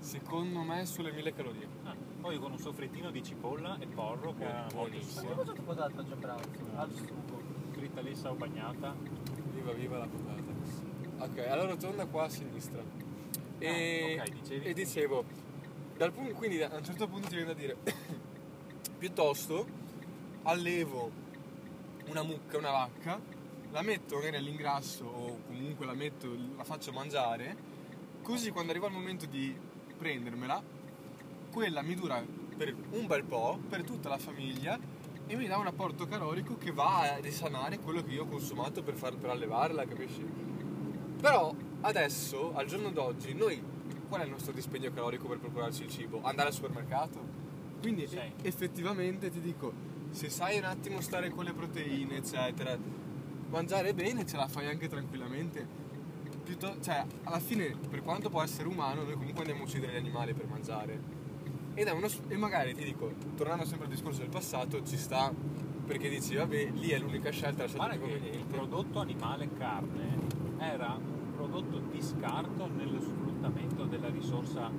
secondo 0.00 0.60
me, 0.62 0.86
sulle 0.86 1.12
1000 1.12 1.32
calorie. 1.34 1.68
Ah, 1.84 1.94
poi 2.20 2.38
con 2.38 2.50
un 2.50 2.58
soffrittino 2.58 3.10
di 3.12 3.22
cipolla 3.22 3.78
e 3.78 3.86
porro 3.86 4.34
che 4.34 4.44
era 4.44 4.66
Buonissimo. 4.72 5.28
Ma 5.28 5.34
cosa 5.34 5.52
ti 5.52 5.60
ho 5.60 5.62
portato 5.62 6.00
oggi 6.00 6.12
a 6.12 6.16
pranzo? 6.16 6.66
Al 6.74 6.92
sugo. 6.92 7.40
fritta 7.70 8.00
lessa 8.00 8.30
o 8.32 8.34
bagnata. 8.34 8.94
Viva 9.52 9.72
viva 9.72 9.98
la 9.98 10.06
patata. 10.08 10.45
Ok, 11.18 11.38
allora 11.48 11.68
rotonda 11.70 12.06
qua 12.06 12.24
a 12.24 12.28
sinistra. 12.28 12.82
E, 13.58 14.16
Ah, 14.18 14.22
ok, 14.22 14.30
dicevi? 14.40 14.64
e 14.66 14.72
dicevo, 14.74 15.24
dal 15.96 16.12
punto, 16.12 16.34
quindi 16.34 16.62
a 16.62 16.74
un 16.76 16.84
certo 16.84 17.08
punto 17.08 17.28
ti 17.28 17.36
viene 17.36 17.54
da 17.54 17.58
dire, 17.58 17.76
piuttosto 18.98 19.66
allevo 20.42 21.10
una 22.08 22.22
mucca, 22.22 22.58
una 22.58 22.70
vacca, 22.70 23.18
la 23.72 23.82
metto 23.82 24.16
magari 24.16 24.36
all'ingrasso 24.36 25.04
o 25.04 25.38
comunque 25.46 25.86
la 25.86 25.94
metto, 25.94 26.28
la 26.56 26.64
faccio 26.64 26.92
mangiare, 26.92 27.56
così 28.22 28.50
quando 28.50 28.70
arriva 28.72 28.86
il 28.86 28.92
momento 28.92 29.26
di 29.26 29.54
prendermela, 29.96 30.62
quella 31.50 31.80
mi 31.82 31.94
dura 31.94 32.22
per 32.56 32.74
un 32.90 33.06
bel 33.06 33.24
po', 33.24 33.58
per 33.68 33.82
tutta 33.84 34.08
la 34.10 34.18
famiglia 34.18 34.78
e 35.26 35.34
mi 35.34 35.46
dà 35.46 35.56
un 35.56 35.66
apporto 35.66 36.06
calorico 36.06 36.56
che 36.56 36.70
va 36.70 37.00
a 37.00 37.16
risanare 37.16 37.78
quello 37.80 38.02
che 38.02 38.12
io 38.12 38.22
ho 38.22 38.26
consumato 38.26 38.82
per, 38.82 38.94
far, 38.94 39.16
per 39.16 39.30
allevarla, 39.30 39.84
capisci? 39.86 40.24
Però 41.20 41.54
adesso, 41.82 42.52
al 42.54 42.66
giorno 42.66 42.90
d'oggi, 42.90 43.34
noi 43.34 43.60
qual 44.08 44.20
è 44.20 44.24
il 44.24 44.30
nostro 44.30 44.52
dispendio 44.52 44.92
calorico 44.92 45.26
per 45.26 45.38
procurarci 45.38 45.84
il 45.84 45.90
cibo? 45.90 46.20
Andare 46.22 46.48
al 46.48 46.54
supermercato? 46.54 47.20
Quindi 47.80 48.04
e- 48.04 48.32
effettivamente 48.42 49.30
ti 49.30 49.40
dico, 49.40 49.72
se 50.10 50.28
sai 50.28 50.58
un 50.58 50.64
attimo 50.64 51.00
stare 51.00 51.30
con 51.30 51.44
le 51.44 51.52
proteine, 51.52 52.16
eccetera, 52.16 52.76
mangiare 53.48 53.94
bene 53.94 54.26
ce 54.26 54.36
la 54.36 54.48
fai 54.48 54.66
anche 54.66 54.88
tranquillamente. 54.88 55.84
Piuttosto, 56.44 56.80
cioè, 56.80 57.04
alla 57.24 57.40
fine, 57.40 57.76
per 57.88 58.02
quanto 58.02 58.30
può 58.30 58.42
essere 58.42 58.68
umano, 58.68 59.02
noi 59.02 59.14
comunque 59.14 59.40
andiamo 59.40 59.62
a 59.62 59.64
uccidere 59.64 59.94
gli 59.94 59.96
animali 59.96 60.32
per 60.32 60.46
mangiare. 60.46 61.14
Uno, 61.74 62.08
e 62.28 62.36
magari 62.36 62.74
ti 62.74 62.84
dico, 62.84 63.12
tornando 63.36 63.64
sempre 63.64 63.86
al 63.86 63.92
discorso 63.92 64.20
del 64.20 64.30
passato, 64.30 64.82
ci 64.84 64.96
sta 64.96 65.32
perché 65.86 66.08
dici, 66.08 66.34
vabbè, 66.34 66.70
lì 66.74 66.88
è 66.90 66.98
l'unica 66.98 67.30
scelta, 67.30 67.62
la 67.62 67.68
scelta 67.68 67.88
più 67.88 68.00
che 68.00 68.04
il 68.06 68.18
conveniente. 68.18 68.54
prodotto 68.54 69.00
animale 69.00 69.48
carne 69.56 70.45
era 70.58 70.96
un 70.98 71.32
prodotto 71.34 71.78
di 71.90 72.02
scarto 72.02 72.66
nello 72.66 73.00
sfruttamento 73.00 73.84
della 73.84 74.08
risorsa 74.08 74.70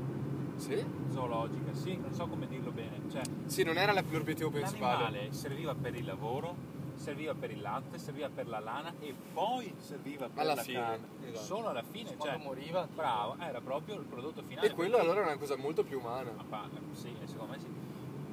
Sì? 0.55 0.83
zoologica, 1.09 1.73
sì, 1.73 1.97
non 1.97 2.13
so 2.13 2.27
come 2.27 2.47
dirlo 2.47 2.71
bene. 2.71 3.01
Cioè, 3.09 3.21
Sì, 3.45 3.63
non 3.63 3.77
era 3.77 3.93
l'obiettivo 3.93 4.49
principale. 4.49 5.03
l'animale 5.03 5.33
serviva 5.33 5.75
per 5.75 5.95
il 5.95 6.03
lavoro, 6.05 6.55
serviva 6.95 7.35
per 7.35 7.51
il 7.51 7.61
latte, 7.61 7.99
serviva 7.99 8.27
per 8.29 8.47
la 8.47 8.59
lana 8.59 8.91
e 8.99 9.13
poi 9.33 9.71
serviva 9.77 10.27
per 10.29 10.41
Alla 10.41 10.55
la 10.55 10.61
fine, 10.63 10.79
carne. 10.79 11.05
esatto. 11.27 11.45
Solo 11.45 11.67
alla 11.69 11.83
fine, 11.83 12.15
Quando 12.15 12.37
cioè, 12.37 12.43
moriva. 12.43 12.87
bravo, 12.91 13.35
era 13.39 13.61
proprio 13.61 13.95
il 13.99 14.05
prodotto 14.05 14.41
finale. 14.47 14.67
E 14.67 14.71
quello 14.73 14.97
allora 14.97 15.21
è 15.21 15.23
una 15.25 15.37
cosa 15.37 15.55
molto 15.57 15.83
più 15.83 15.99
umana. 15.99 16.31
Ma 16.49 16.67
sì, 16.93 17.13
e 17.21 17.27
secondo 17.27 17.51
me 17.53 17.59
sì. 17.59 17.67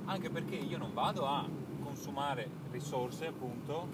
Anche 0.06 0.30
perché 0.30 0.54
io 0.56 0.78
non 0.78 0.94
vado 0.94 1.26
a 1.26 1.46
consumare 1.82 2.48
risorse 2.70 3.26
appunto 3.26 3.86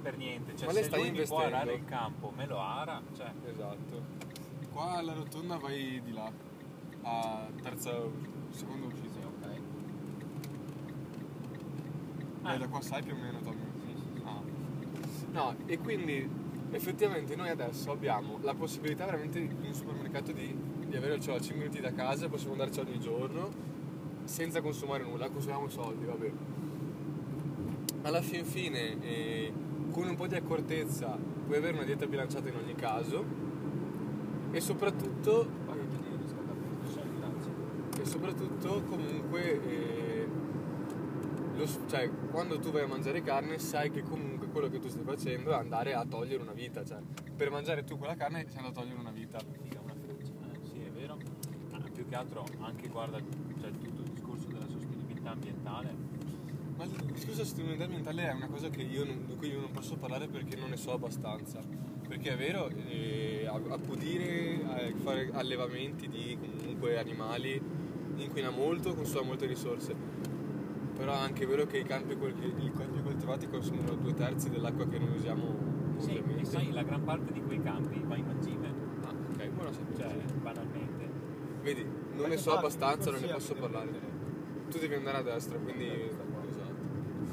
per 0.00 0.16
niente. 0.16 0.56
Cioè 0.56 0.66
Ma 0.66 0.72
se 0.72 0.82
stai 0.84 1.00
lui 1.00 1.18
mi 1.18 1.26
può 1.26 1.38
arare 1.38 1.74
il 1.74 1.84
campo, 1.84 2.32
me 2.36 2.46
lo 2.46 2.58
ara, 2.58 3.00
cioè. 3.16 3.32
Esatto. 3.46 4.28
Qua 4.72 4.96
alla 4.96 5.12
rotonda 5.12 5.56
vai 5.56 6.00
di 6.02 6.12
là, 6.12 6.30
a 7.02 7.46
terza, 7.62 7.92
seconda 8.50 8.86
uscita. 8.86 9.18
Ok. 9.26 9.60
Eh, 12.46 12.58
da 12.58 12.68
qua 12.68 12.80
sai 12.80 13.02
più 13.02 13.14
o 13.14 13.16
meno 13.16 13.40
Tommy? 13.40 13.64
Sì, 13.84 13.94
sì, 13.94 14.02
sì. 14.14 14.22
Ah. 14.24 14.40
No, 15.32 15.56
e 15.66 15.78
quindi 15.78 16.28
effettivamente 16.70 17.36
noi 17.36 17.48
adesso 17.48 17.90
abbiamo 17.90 18.38
la 18.42 18.54
possibilità 18.54 19.04
veramente 19.04 19.38
in 19.38 19.56
un 19.62 19.74
supermercato 19.74 20.32
di, 20.32 20.56
di 20.86 20.96
avere 20.96 21.20
cioè, 21.20 21.40
5 21.40 21.56
minuti 21.56 21.80
da 21.80 21.92
casa, 21.92 22.28
possiamo 22.28 22.52
andarci 22.52 22.80
ogni 22.80 22.98
giorno 23.00 23.70
senza 24.24 24.60
consumare 24.60 25.02
nulla, 25.02 25.28
consumiamo 25.28 25.68
soldi, 25.68 26.04
vabbè. 26.04 26.30
Alla 28.02 28.22
fin 28.22 28.44
fine, 28.44 29.00
eh, 29.02 29.52
con 29.90 30.08
un 30.08 30.16
po' 30.16 30.26
di 30.26 30.34
accortezza, 30.34 31.16
puoi 31.46 31.58
avere 31.58 31.76
una 31.76 31.84
dieta 31.84 32.06
bilanciata 32.06 32.48
in 32.48 32.56
ogni 32.56 32.74
caso 32.74 33.24
e 34.50 34.60
soprattutto, 34.60 35.48
e 38.00 38.04
soprattutto 38.04 38.82
comunque, 38.88 39.62
eh, 39.62 40.28
lo 41.54 41.66
cioè, 41.86 42.10
quando 42.30 42.58
tu 42.58 42.70
vai 42.70 42.82
a 42.82 42.86
mangiare 42.86 43.22
carne 43.22 43.58
sai 43.58 43.90
che 43.90 44.02
comunque 44.02 44.48
quello 44.48 44.68
che 44.68 44.78
tu 44.78 44.88
stai 44.88 45.04
facendo 45.04 45.50
è 45.50 45.54
andare 45.54 45.94
a 45.94 46.04
togliere 46.04 46.42
una 46.42 46.52
vita, 46.52 46.84
cioè 46.84 46.98
per 47.36 47.50
mangiare 47.50 47.84
tu 47.84 47.96
quella 47.96 48.14
carne 48.14 48.44
stai 48.48 48.56
andando 48.56 48.78
a 48.78 48.82
togliere 48.82 49.00
una 49.00 49.10
vita. 49.10 49.38
Figa, 49.38 49.80
una. 49.82 49.94
Eh, 49.94 50.58
sì, 50.62 50.82
è 50.82 50.90
vero. 50.90 51.16
Ma 51.70 51.78
più 51.92 52.06
che 52.06 52.14
altro 52.14 52.44
anche 52.60 52.88
guarda 52.88 53.18
cioè, 53.18 53.70
tutto 53.70 54.02
il 54.02 54.10
discorso 54.10 54.46
della 54.48 54.66
sostenibilità 54.66 55.30
ambientale. 55.30 55.99
Ma 56.80 56.86
il 56.86 57.12
discorso 57.12 57.44
sostenibilità 57.44 57.84
ambientale 57.84 58.26
è 58.26 58.32
una 58.32 58.46
cosa 58.46 58.70
che 58.70 58.80
io 58.80 59.04
non- 59.04 59.26
di 59.26 59.36
cui 59.36 59.48
io 59.50 59.60
non 59.60 59.70
posso 59.70 59.96
parlare 59.96 60.28
perché 60.28 60.56
non 60.56 60.70
ne 60.70 60.78
so 60.78 60.92
abbastanza. 60.92 61.60
Perché 62.08 62.32
è 62.32 62.36
vero, 62.38 62.70
eh, 62.88 63.46
accudire, 63.46 64.86
eh, 64.86 64.94
fare 65.02 65.28
allevamenti 65.34 66.08
di 66.08 66.38
comunque 66.40 66.98
animali 66.98 67.60
inquina 68.16 68.48
molto, 68.48 68.94
consuma 68.94 69.24
molte 69.24 69.44
risorse. 69.44 69.94
Però 70.96 71.12
è 71.12 71.16
anche 71.16 71.44
vero 71.44 71.66
che 71.66 71.78
i 71.78 71.84
campi, 71.84 72.12
i 72.12 72.72
campi 72.72 73.02
coltivati 73.02 73.46
consumano 73.48 73.94
due 73.96 74.14
terzi 74.14 74.48
dell'acqua 74.48 74.88
che 74.88 74.98
noi 74.98 75.16
usiamo 75.16 75.54
Sì, 75.98 76.16
e 76.16 76.44
sai, 76.46 76.72
la 76.72 76.82
gran 76.82 77.04
parte 77.04 77.30
di 77.30 77.42
quei 77.42 77.60
campi 77.60 78.00
va 78.06 78.16
in 78.16 78.24
mangime. 78.24 78.72
Ah, 79.04 79.10
ok, 79.10 79.48
buona 79.50 79.70
Cioè, 79.70 79.84
sapere. 79.96 80.24
banalmente. 80.40 81.10
Vedi, 81.60 81.86
non 82.14 82.30
ne 82.30 82.38
so 82.38 82.56
abbastanza, 82.56 83.10
non 83.10 83.20
ne 83.20 83.26
posso 83.28 83.54
parlare. 83.54 83.90
Tu 84.70 84.78
devi 84.78 84.94
andare 84.94 85.18
a 85.18 85.22
destra, 85.22 85.58
quindi... 85.58 86.38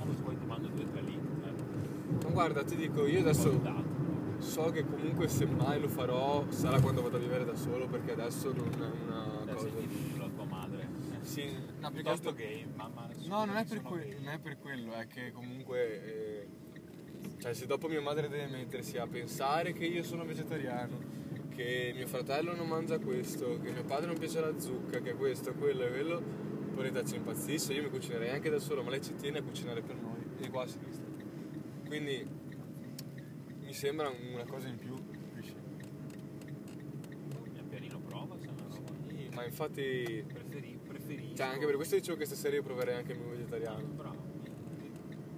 Quando 0.07 0.23
poi 0.23 0.37
ti 0.37 0.45
mando 0.45 0.67
due 0.69 0.83
o 0.83 0.87
tre 0.87 1.01
link. 1.01 1.21
Eh, 1.45 2.23
Ma 2.25 2.29
guarda, 2.31 2.63
ti 2.63 2.75
dico, 2.75 3.05
io 3.05 3.19
adesso... 3.19 3.95
So 4.39 4.69
che 4.69 4.85
comunque 4.85 5.27
se 5.27 5.47
mai 5.47 5.79
lo 5.81 5.87
farò 5.87 6.45
sarà 6.49 6.79
quando 6.79 7.01
vado 7.01 7.17
a 7.17 7.19
vivere 7.19 7.43
da 7.43 7.55
solo 7.55 7.87
perché 7.87 8.11
adesso 8.11 8.53
non 8.53 8.69
è 8.71 9.03
una 9.03 9.41
Cioè, 9.45 9.53
cosa. 9.55 9.67
senti 9.69 9.87
dirlo 9.87 10.25
a 10.25 10.29
tua 10.29 10.45
madre. 10.45 10.81
Eh, 10.83 11.25
Sì, 11.25 11.49
no, 11.79 11.87
che 11.87 11.93
Piuttosto 11.95 12.33
gay, 12.35 12.67
mamma. 12.75 13.07
No, 13.25 13.45
non 13.45 13.55
è, 13.57 13.65
que- 13.65 14.17
non 14.19 14.33
è 14.33 14.37
per 14.39 14.59
quello, 14.59 14.93
è 14.93 15.07
che 15.07 15.31
comunque 15.31 16.03
eh, 16.43 16.47
cioè 17.39 17.53
se 17.55 17.65
dopo 17.65 17.87
mia 17.87 17.99
madre 17.99 18.29
deve 18.29 18.45
mettersi 18.45 18.97
a 18.99 19.07
pensare 19.07 19.73
che 19.73 19.85
io 19.85 20.03
sono 20.03 20.23
vegetariano, 20.23 20.99
che 21.49 21.91
mio 21.95 22.05
fratello 22.05 22.55
non 22.55 22.67
mangia 22.67 22.99
questo, 22.99 23.59
che 23.59 23.71
mio 23.71 23.85
padre 23.85 24.05
non 24.05 24.19
piace 24.19 24.39
la 24.39 24.53
zucca, 24.59 24.99
che 24.99 25.15
questo, 25.15 25.51
quello 25.53 25.83
e 25.83 25.89
quello, 25.89 26.21
poi 26.77 27.05
ci 27.07 27.15
impazzisce, 27.15 27.73
io 27.73 27.83
mi 27.83 27.89
cucinerei 27.89 28.29
anche 28.29 28.49
da 28.51 28.59
solo, 28.59 28.83
ma 28.83 28.91
lei 28.91 29.01
ci 29.01 29.15
tiene 29.15 29.39
a 29.39 29.43
cucinare 29.43 29.81
per 29.81 29.95
noi, 29.95 30.23
e 30.39 30.49
qua 30.49 30.61
a 30.63 30.67
sinistra. 30.67 31.05
Quindi 31.87 32.27
mi 33.63 33.73
sembra 33.73 34.09
una 34.09 34.45
cosa 34.45 34.67
in 34.67 34.75
più, 34.77 34.93
capisci? 34.93 35.55
Pian 37.51 37.67
pianino 37.67 37.99
prova, 37.99 38.37
se 38.37 38.47
una 38.47 38.61
roba. 38.69 38.91
Sì, 39.07 39.29
Ma 39.33 39.43
infatti, 39.45 40.23
Preferi, 40.27 40.79
preferisco. 40.85 41.35
cioè 41.35 41.47
anche 41.47 41.65
per 41.65 41.75
questo 41.75 41.95
dicevo 41.95 42.17
che 42.17 42.25
stasera 42.25 42.55
io 42.55 42.63
proverei 42.63 42.95
anche 42.95 43.13
il 43.13 43.19
mio 43.19 43.29
vegetariano. 43.29 43.83
Bravo. 43.95 44.25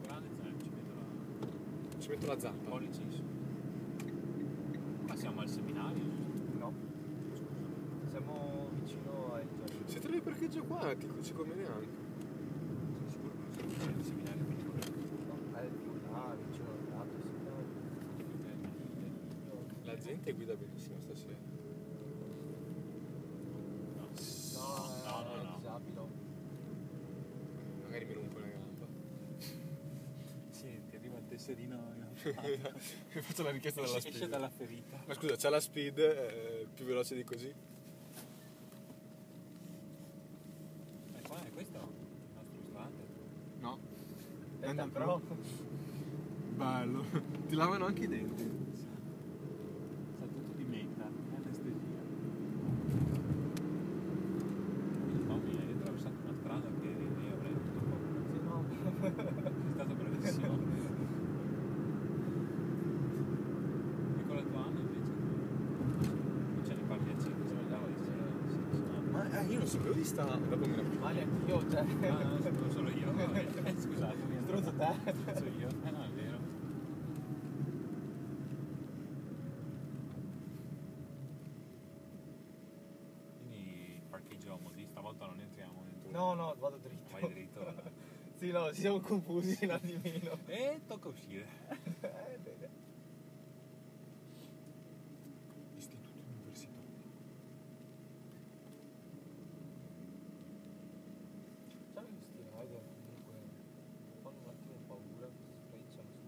Grande 0.03 0.27
ci 0.59 0.69
metto 0.69 0.93
la 0.95 1.99
Ci 2.01 2.09
metto 2.09 2.25
la 2.27 2.39
zappa. 2.39 2.69
pollice 2.69 3.01
in 3.01 3.11
su. 3.11 3.23
Ma 5.07 5.15
siamo 5.15 5.39
al 5.41 5.47
seminario? 5.49 6.03
No. 6.57 6.73
Siamo 8.09 8.69
vicino 8.83 9.33
ai 9.35 9.45
giorni. 9.55 9.83
Se 9.85 9.99
trovi 9.99 10.15
il 10.17 10.21
parcheggio 10.39 10.63
qua 10.63 10.95
ti 10.95 11.07
ci 11.21 11.33
conviene 11.33 11.65
anche. 11.65 11.87
Sicuro 13.09 13.33
che 13.55 13.61
non 13.61 13.69
siamo 13.75 13.97
al 13.97 14.03
seminario, 14.05 14.45
quindi 14.45 14.63
corretto. 14.63 14.91
No, 15.27 15.59
è 15.59 15.67
più 15.67 15.91
là, 16.09 16.35
vicino 16.45 16.69
all'altro 16.69 17.19
seminario. 17.19 17.67
La 19.83 19.97
gente 19.97 20.31
guida 20.33 20.55
benissimo 20.55 20.97
stasera. 21.03 21.35
No, 23.95 24.07
No, 24.53 25.23
no, 25.23 25.23
no, 25.25 25.35
è 25.35 25.43
no. 25.43 25.55
disabile. 25.57 26.01
Magari 27.83 28.05
mi 28.05 28.13
rompo 28.13 28.37
una 28.37 28.47
gamba. 28.47 28.87
Sì, 30.51 30.81
ti 30.89 30.95
arriva 30.95 31.17
il 31.17 31.25
tesserino. 31.25 31.97
Mi 33.13 33.21
faccio 33.21 33.43
la 33.43 33.49
richiesta 33.51 33.81
dalla 33.81 33.95
esce, 33.97 34.07
esce 34.09 34.17
speed. 34.19 34.31
dalla 34.31 34.49
ferita. 34.49 35.01
Ma 35.05 35.13
scusa, 35.13 35.35
c'è 35.35 35.49
la 35.49 35.59
speed 35.59 35.97
eh, 35.99 36.67
più 36.73 36.85
veloce 36.85 37.15
di 37.15 37.23
così? 37.23 37.47
E 41.15 41.21
qua 41.25 41.41
è 41.41 41.49
questo 41.51 41.77
il 41.77 42.33
nostro 42.35 42.55
ristorante. 42.57 43.03
No. 43.59 43.79
Aspetta, 44.69 44.87
però. 44.87 45.19
Bello. 46.55 47.03
Ti 47.49 47.55
lavano 47.55 47.85
anche 47.87 48.03
i 48.03 48.07
denti. 48.07 48.43
Sa 50.19 50.25
tutto 50.27 50.53
di 50.55 50.63
menta, 50.63 51.05
è 51.05 51.35
anestesia. 51.37 52.01
No, 55.25 55.37
mi 55.37 55.57
hai 55.57 55.71
attraversato 55.71 56.15
una 56.23 56.33
strada 56.37 56.67
che 56.81 56.87
io 56.87 57.33
avrei 57.33 57.51
avuto 57.51 57.81
paura. 57.81 58.19
Sì, 58.29 58.41
no. 58.43 58.63
Sei 59.59 59.71
stato 59.73 59.93
bravissimo. 59.95 60.57
E 64.17 64.25
con 64.27 64.35
la 64.35 64.41
tua 64.43 64.65
Anna 64.65 64.79
invece? 64.81 64.99
Non 65.99 66.63
ce 66.63 66.73
ne 66.75 66.81
parli 66.87 67.09
a 67.09 67.19
5, 67.19 67.47
se 67.47 67.53
ne 67.55 67.63
di 68.69 69.09
Ma 69.09 69.39
eh, 69.39 69.45
io 69.45 69.57
non 69.57 69.67
sapevo 69.67 69.93
di 69.93 70.03
sta. 70.03 70.25
Dopo 70.25 70.67
me 70.67 70.75
la 70.75 70.83
Male 70.99 71.23
anch'io, 71.23 71.69
cioè. 71.71 71.85
Ah, 72.07 72.23
non 72.23 72.69
solo 72.69 72.89
io. 72.89 73.11
vabbè. 73.11 73.47
Scusatemi. 73.75 74.38
Stronzo 74.49 74.73
te. 74.73 75.11
Stronzo 75.11 75.45
io. 75.45 75.67
Eh 75.85 75.91
no, 75.91 76.03
è 76.03 76.09
vero. 76.09 76.37
Quindi 83.37 83.93
il 83.95 84.01
parcheggio 84.09 84.57
Modi, 84.61 84.85
stavolta 84.89 85.25
non 85.27 85.39
entriamo 85.39 85.83
dentro. 85.83 86.11
No, 86.11 86.33
no, 86.33 86.55
vado 86.57 86.77
dritto. 86.77 87.11
Vai 87.11 87.29
dritto. 87.29 87.97
Sì, 88.39 88.51
no, 88.51 88.71
ci 88.73 88.79
siamo 88.79 89.01
confusi 89.01 89.65
un 89.65 89.71
attimino. 89.71 90.37
E 90.45 90.79
tocca 90.87 91.09
uscire. 91.09 91.45
Eh, 92.01 92.37
bene. 92.41 92.69
Istituto 95.75 96.19
universitario. 96.25 96.77
Sai 101.93 102.05
questi 102.07 102.37
rider 102.37 102.81
comunque 102.95 103.33
fanno 104.23 104.39
un 104.43 104.49
attimo 104.49 104.75
paura, 104.87 105.27
sprecciano 105.65 106.09
su 106.15 106.27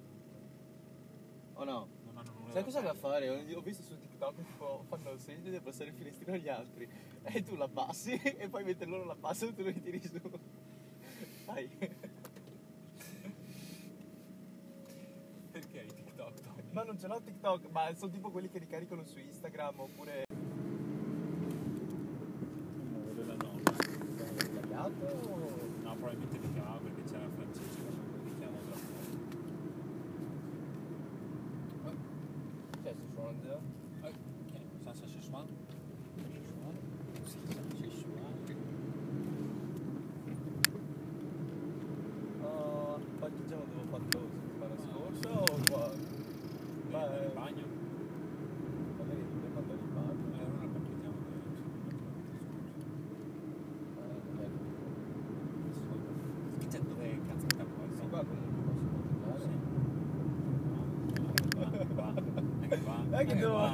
Oh 1.54 1.64
no? 1.64 1.88
Non 2.04 2.18
hanno 2.18 2.32
nulla 2.32 2.52
Sai 2.52 2.62
da 2.62 2.64
cosa 2.64 2.82
da 2.82 2.91
fare? 3.02 3.28
Ho 3.30 3.62
visto 3.62 3.82
su 3.82 3.98
TikTok 3.98 4.36
tipo 4.44 4.86
fanno 4.88 5.12
il 5.12 5.20
segno 5.20 5.50
di 5.50 5.56
abbassare 5.56 5.90
il 5.90 5.96
finestrino 5.96 6.34
agli 6.34 6.48
altri 6.48 6.88
e 7.24 7.44
tu 7.44 7.56
l'abbassi 7.56 8.14
e 8.22 8.48
poi 8.48 8.64
mentre 8.64 8.86
loro 8.86 9.04
l'abbassano 9.06 9.54
tu 9.54 9.64
lo 9.64 9.70
ritiri 9.70 10.00
su. 10.00 10.22
Dai. 11.46 11.68
Perché 15.52 15.80
i 15.82 15.94
TikTok? 15.94 16.42
Tommy? 16.42 16.62
Ma 16.72 16.84
non 16.84 17.00
ce 17.00 17.08
l'ho 17.08 17.20
TikTok, 17.20 17.70
ma 17.72 17.92
sono 17.96 18.12
tipo 18.12 18.30
quelli 18.30 18.50
che 18.50 18.60
ricaricano 18.60 19.04
su 19.04 19.18
Instagram 19.18 19.80
oppure. 19.80 20.26
La? 24.70 24.88
No, 24.88 25.96
probabilmente 25.96 26.38
mi 26.40 26.54
chiamava 26.54 26.78
perché 26.78 27.04
c'era 27.04 27.28
Francesco. 27.36 27.91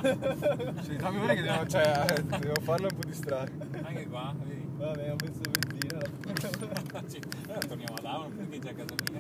cioè, 0.01 0.95
fammi 0.97 1.19
pure 1.19 1.35
che 1.35 1.41
devo, 1.41 1.67
cioè, 1.67 2.23
devo 2.39 2.61
farlo 2.61 2.87
un 2.89 2.95
po' 2.97 3.07
distratto. 3.07 3.65
Anche 3.81 4.07
qua, 4.07 4.33
vedi? 4.43 4.65
Vabbè, 4.77 5.11
ho 5.11 5.15
messo 5.19 5.41
benzina. 5.49 5.99
cioè, 7.09 7.19
allora 7.45 7.59
torniamo 7.67 7.95
ad 7.95 8.05
Avon, 8.05 8.35
perché 8.35 8.59
c'è 8.59 8.69
a 8.69 8.73
casa 8.73 8.95
mia. 9.09 9.19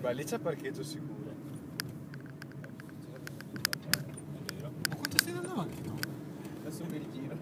Ma 0.00 0.10
lì 0.10 0.24
c'è 0.24 0.38
parcheggio 0.38 0.82
sicuro. 0.82 1.30
È 3.10 4.52
vero. 4.52 4.70
Ma 4.88 4.96
quanto 4.96 5.18
stai 5.18 5.32
andando 5.34 5.52
avanti? 5.52 5.82
No? 5.86 5.96
Adesso 6.60 6.84
mi 6.88 6.98
rigiro. 6.98 7.36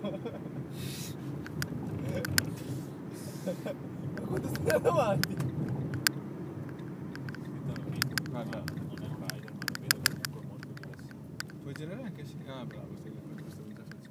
Ma 4.13 4.27
quanto 4.27 4.49
stai 4.49 4.61
andando 4.63 4.91
avanti? 4.91 5.60
Anche 12.21 12.27
se... 12.27 12.51
Ah, 12.51 12.65
bravo, 12.67 12.97
stai 12.99 13.11
per 13.13 13.43
questo 13.43 13.61
non 13.63 13.75
faccio. 13.75 14.11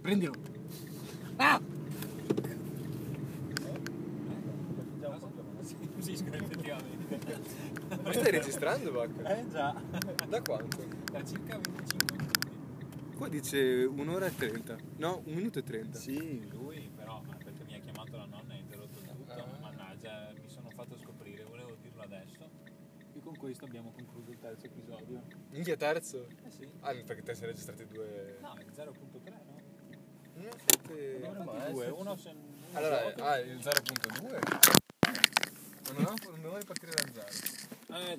Prendilo! 0.00 0.32
Ah! 1.36 1.60
Sì, 5.98 6.16
sì, 6.16 6.24
effettivamente. 6.24 7.18
Ma 8.02 8.12
stai 8.12 8.30
registrando, 8.30 8.90
Bacca? 8.90 9.36
Eh 9.38 9.48
già, 9.50 9.74
Da 10.28 10.40
quanto? 10.40 10.82
da 11.12 11.22
circa 11.24 11.58
25 11.58 12.16
minuti. 12.16 13.16
Qua 13.16 13.28
dice 13.28 13.84
un'ora 13.84 14.26
e 14.26 14.34
trenta. 14.34 14.76
No, 14.96 15.20
un 15.26 15.34
minuto 15.34 15.58
e 15.58 15.62
trenta. 15.62 15.98
Sì, 15.98 16.48
lui 16.48 16.90
però, 16.96 17.20
eh, 17.30 17.44
perché 17.44 17.64
mi 17.64 17.74
ha 17.74 17.80
chiamato 17.80 18.16
la 18.16 18.24
nonna 18.24 18.54
e 18.54 18.56
ha 18.56 18.60
interrotto 18.60 18.98
tutto, 19.00 19.32
Ah. 19.32 19.58
mannaggia, 19.60 20.32
mi 20.40 20.48
sono 20.48 20.70
fatto 20.70 20.96
scoprire, 20.96 21.44
volevo 21.44 21.76
dirlo 21.82 22.00
adesso. 22.02 22.48
E 23.12 23.20
con 23.20 23.36
questo 23.36 23.66
abbiamo 23.66 23.92
concluso 23.92 24.29
il 24.29 24.29
terzo 24.40 24.66
episodio. 24.66 25.22
Minchia 25.50 25.76
terzo? 25.76 26.26
Eh 26.44 26.50
sì. 26.50 26.68
Ah, 26.80 26.94
perché 27.04 27.22
te 27.22 27.34
sei 27.34 27.48
registrati 27.48 27.86
due... 27.86 28.38
No, 28.40 28.54
è 28.56 28.64
0.3, 28.64 29.32
no? 30.34 30.48
Due, 31.70 31.88
uno 31.88 32.16
se... 32.16 32.30
uno 32.30 32.48
Allora, 32.72 33.14
ah, 33.16 33.38
il 33.38 33.58
0.2? 33.58 34.80
Ma 35.92 36.00
non, 36.02 36.14
devo 36.40 36.56
ripartire 36.56 36.92
da 36.92 37.02
zero. 37.12 37.58
Eh, 37.98 38.16